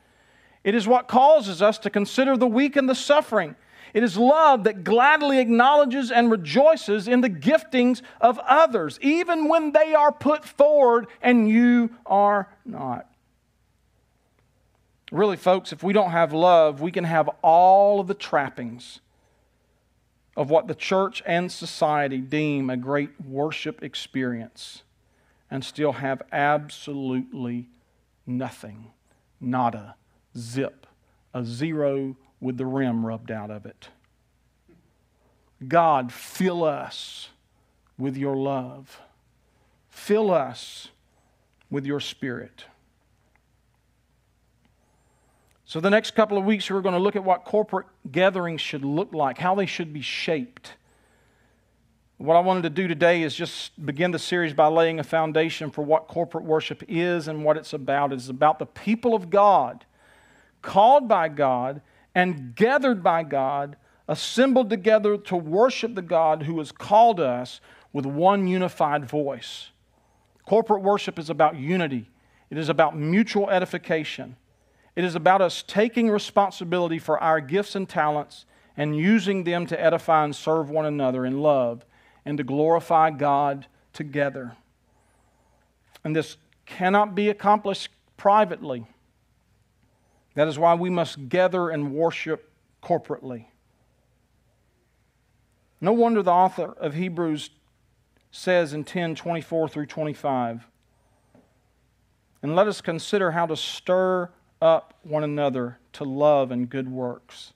It 0.63 0.75
is 0.75 0.87
what 0.87 1.09
causes 1.09 1.61
us 1.61 1.79
to 1.79 1.91
consider 1.91 2.37
the 2.37 2.47
weak 2.47 2.77
and 2.77 2.89
the 2.89 2.95
suffering. 2.95 3.57
It 3.93 4.03
is 4.03 4.17
love 4.17 4.65
that 4.65 4.83
gladly 4.83 5.39
acknowledges 5.39 6.11
and 6.11 6.31
rejoices 6.31 7.07
in 7.07 7.21
the 7.21 7.31
giftings 7.31 8.03
of 8.21 8.39
others, 8.41 8.99
even 9.03 9.49
when 9.49 9.73
they 9.73 9.95
are 9.95 10.11
put 10.11 10.45
forward 10.45 11.07
and 11.23 11.49
you 11.49 11.91
are 12.07 12.49
not. 12.65 13.09
Really, 15.13 15.37
folks, 15.37 15.73
if 15.73 15.83
we 15.83 15.93
don't 15.93 16.11
have 16.11 16.33
love, 16.33 16.81
we 16.81 16.91
can 16.91 17.05
have 17.05 17.29
all 17.43 18.01
of 18.01 18.07
the 18.07 18.15
trappings 18.15 19.01
of 20.37 20.51
what 20.51 20.67
the 20.67 20.75
church 20.75 21.23
and 21.27 21.51
society 21.51 22.19
deem 22.19 22.71
a 22.71 22.77
great 22.77 23.21
worship 23.21 23.83
experience 23.83 24.83
and 25.51 25.65
still 25.65 25.93
have 25.93 26.23
absolutely 26.33 27.69
nothing, 28.27 28.91
nada, 29.41 29.95
zip, 30.37 30.87
a 31.33 31.45
zero 31.45 32.17
with 32.41 32.57
the 32.57 32.67
rim 32.67 33.07
rubbed 33.07 33.31
out 33.31 33.51
of 33.51 33.67
it. 33.67 33.89
God, 35.69 36.13
fill 36.13 36.65
us 36.65 37.29
with 37.97 38.17
your 38.17 38.37
love. 38.37 39.01
Fill 39.89 40.33
us 40.33 40.89
with 41.71 41.87
your 41.87 42.01
spirit. 42.01 42.65
So, 45.67 45.81
the 45.81 45.91
next 45.91 46.11
couple 46.11 46.37
of 46.37 46.45
weeks, 46.45 46.71
we're 46.71 46.83
going 46.83 46.95
to 46.95 47.01
look 47.01 47.17
at 47.17 47.25
what 47.25 47.45
corporate 47.45 47.87
gatherings 48.11 48.61
should 48.61 48.85
look 48.85 49.15
like, 49.15 49.39
how 49.39 49.55
they 49.55 49.67
should 49.67 49.93
be 49.93 50.03
shaped. 50.03 50.75
What 52.19 52.37
I 52.37 52.41
wanted 52.41 52.63
to 52.65 52.71
do 52.71 52.87
today 52.87 53.23
is 53.23 53.35
just 53.35 53.85
begin 53.85 54.11
the 54.11 54.19
series 54.19 54.53
by 54.53 54.67
laying 54.69 55.01
a 55.01 55.05
foundation 55.05 55.71
for 55.71 55.83
what 55.83 56.07
corporate 56.07 56.45
worship 56.45 56.85
is 56.87 57.29
and 57.29 57.45
what 57.45 57.57
it's 57.57 57.73
about. 57.73 58.13
It's 58.13 58.29
about 58.29 58.59
the 58.59 58.67
people 58.67 59.15
of 59.15 59.31
God, 59.31 59.85
called 60.63 61.09
by 61.09 61.29
God 61.29 61.81
and 62.15 62.55
gathered 62.55 63.03
by 63.03 63.25
God, 63.25 63.77
assembled 64.07 64.71
together 64.71 65.17
to 65.17 65.37
worship 65.37 65.95
the 65.95 66.03
God 66.03 66.43
who 66.43 66.59
has 66.59 66.71
called 66.73 67.21
us 67.21 67.61
with 67.93 68.05
one 68.05 68.47
unified 68.47 69.07
voice. 69.07 69.71
Corporate 70.47 70.83
worship 70.83 71.19
is 71.19 71.31
about 71.31 71.57
unity, 71.57 72.11
it 72.51 72.59
is 72.59 72.69
about 72.69 72.97
mutual 72.97 73.49
edification. 73.49 74.37
It 74.97 75.05
is 75.05 75.15
about 75.15 75.43
us 75.43 75.65
taking 75.67 76.11
responsibility 76.11 76.99
for 76.99 77.19
our 77.19 77.41
gifts 77.41 77.75
and 77.75 77.89
talents 77.89 78.47
and 78.77 78.97
using 78.97 79.45
them 79.45 79.67
to 79.67 79.81
edify 79.81 80.25
and 80.25 80.35
serve 80.35 80.71
one 80.71 80.87
another 80.87 81.25
in 81.25 81.41
love 81.41 81.85
and 82.25 82.39
to 82.39 82.45
glorify 82.45 83.11
God 83.11 83.67
together. 83.93 84.57
And 86.05 86.15
this 86.15 86.37
cannot 86.67 87.15
be 87.15 87.29
accomplished 87.29 87.91
privately. 88.17 88.87
That 90.35 90.49
is 90.49 90.59
why 90.59 90.75
we 90.75 90.91
must 90.91 91.29
gather 91.29 91.71
and 91.71 91.93
worship 91.93 92.51
corporately. 92.83 93.47
No 95.81 95.93
wonder 95.93 96.23
the 96.23 96.33
author 96.33 96.73
of 96.73 96.95
Hebrews 96.95 97.51
says 98.31 98.73
in 98.73 98.85
10 98.85 99.15
24 99.15 99.69
through 99.69 99.87
25, 99.87 100.67
and 102.43 102.57
let 102.57 102.67
us 102.67 102.81
consider 102.81 103.31
how 103.31 103.47
to 103.47 103.57
stir 103.57 104.31
up 104.65 104.95
one 105.03 105.23
another 105.23 105.79
to 105.93 106.05
love 106.05 106.51
and 106.51 106.71
good 106.71 106.89
works, 106.91 107.53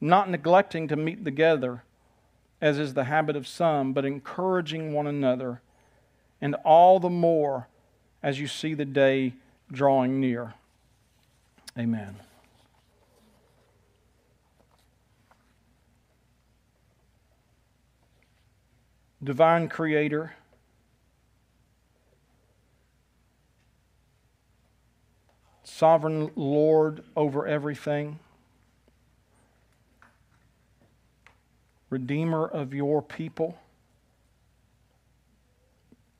not 0.00 0.30
neglecting 0.30 0.88
to 0.88 0.96
meet 0.96 1.24
together, 1.24 1.82
as 2.60 2.78
is 2.78 2.94
the 2.94 3.04
habit 3.04 3.36
of 3.36 3.46
some, 3.46 3.92
but 3.92 4.04
encouraging 4.04 4.92
one 4.92 5.06
another, 5.06 5.60
and 6.40 6.54
all 6.64 6.98
the 6.98 7.10
more 7.10 7.68
as 8.22 8.40
you 8.40 8.46
see 8.46 8.72
the 8.74 8.84
day 8.84 9.34
drawing 9.70 10.18
near. 10.18 10.54
Amen. 11.78 12.16
Divine 19.22 19.68
Creator, 19.68 20.34
sovereign 25.82 26.30
Lord 26.36 27.02
over 27.16 27.44
everything, 27.44 28.20
Redeemer 31.90 32.46
of 32.46 32.72
your 32.72 33.02
people, 33.02 33.58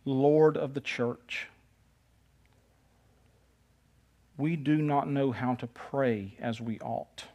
Lord 0.05 0.57
of 0.57 0.75
the 0.75 0.81
church. 0.81 1.47
We 4.37 4.57
do 4.57 4.79
not 4.79 5.09
know 5.09 5.31
how 5.31 5.55
to 5.55 5.69
pray 5.69 6.35
as 6.41 6.61
we 6.61 6.81
ought. 6.81 7.27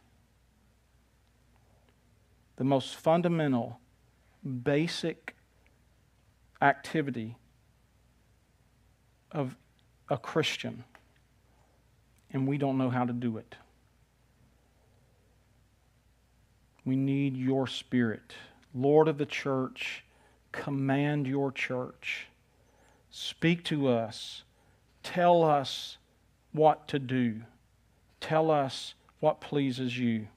The 2.56 2.64
most 2.64 2.94
fundamental, 2.94 3.80
basic 4.44 5.34
activity 6.60 7.36
of 9.32 9.56
a 10.10 10.18
Christian 10.18 10.84
and 12.32 12.46
we 12.46 12.58
don't 12.58 12.78
know 12.78 12.90
how 12.90 13.04
to 13.04 13.12
do 13.12 13.36
it. 13.38 13.54
We 16.84 16.96
need 16.96 17.36
your 17.36 17.66
spirit. 17.66 18.34
Lord 18.74 19.08
of 19.08 19.18
the 19.18 19.26
church, 19.26 20.04
command 20.52 21.26
your 21.26 21.52
church. 21.52 22.28
Speak 23.10 23.64
to 23.64 23.88
us. 23.88 24.42
Tell 25.02 25.42
us 25.42 25.98
what 26.52 26.88
to 26.88 26.98
do. 26.98 27.42
Tell 28.20 28.50
us 28.50 28.94
what 29.20 29.40
pleases 29.40 29.98
you. 29.98 30.28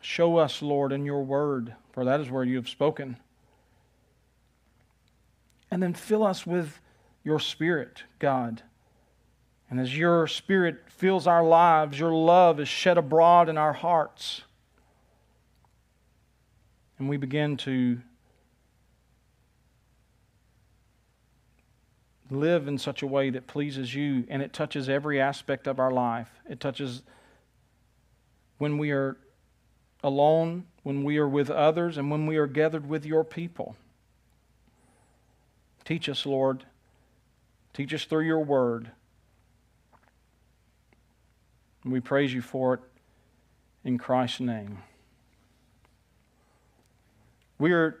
Show 0.00 0.38
us, 0.38 0.62
Lord, 0.62 0.92
in 0.92 1.04
your 1.04 1.22
word, 1.22 1.74
for 1.92 2.04
that 2.04 2.20
is 2.20 2.30
where 2.30 2.44
you 2.44 2.56
have 2.56 2.68
spoken. 2.68 3.16
And 5.70 5.82
then 5.82 5.94
fill 5.94 6.24
us 6.24 6.46
with 6.46 6.80
your 7.24 7.38
spirit, 7.38 8.04
God. 8.18 8.62
And 9.68 9.78
as 9.78 9.96
your 9.96 10.26
spirit 10.26 10.78
fills 10.88 11.26
our 11.26 11.44
lives, 11.44 11.98
your 11.98 12.12
love 12.12 12.58
is 12.58 12.68
shed 12.68 12.98
abroad 12.98 13.48
in 13.48 13.56
our 13.56 13.72
hearts. 13.72 14.42
And 16.98 17.08
we 17.08 17.16
begin 17.16 17.56
to 17.58 18.00
live 22.30 22.68
in 22.68 22.78
such 22.78 23.02
a 23.02 23.06
way 23.06 23.30
that 23.30 23.46
pleases 23.46 23.94
you 23.94 24.24
and 24.28 24.42
it 24.42 24.52
touches 24.52 24.88
every 24.88 25.20
aspect 25.20 25.66
of 25.66 25.78
our 25.78 25.90
life. 25.90 26.30
It 26.48 26.60
touches 26.60 27.02
when 28.58 28.78
we 28.78 28.90
are 28.90 29.16
alone, 30.02 30.66
when 30.82 31.04
we 31.04 31.18
are 31.18 31.28
with 31.28 31.50
others, 31.50 31.96
and 31.96 32.10
when 32.10 32.26
we 32.26 32.36
are 32.36 32.46
gathered 32.46 32.88
with 32.88 33.04
your 33.04 33.24
people. 33.24 33.76
Teach 35.84 36.08
us, 36.08 36.26
Lord. 36.26 36.64
Teach 37.72 37.94
us 37.94 38.04
through 38.04 38.24
your 38.24 38.40
word. 38.40 38.90
And 41.84 41.92
we 41.92 42.00
praise 42.00 42.34
you 42.34 42.42
for 42.42 42.74
it 42.74 42.80
in 43.84 43.98
Christ's 43.98 44.40
name. 44.40 44.78
We 47.58 47.72
are 47.72 47.98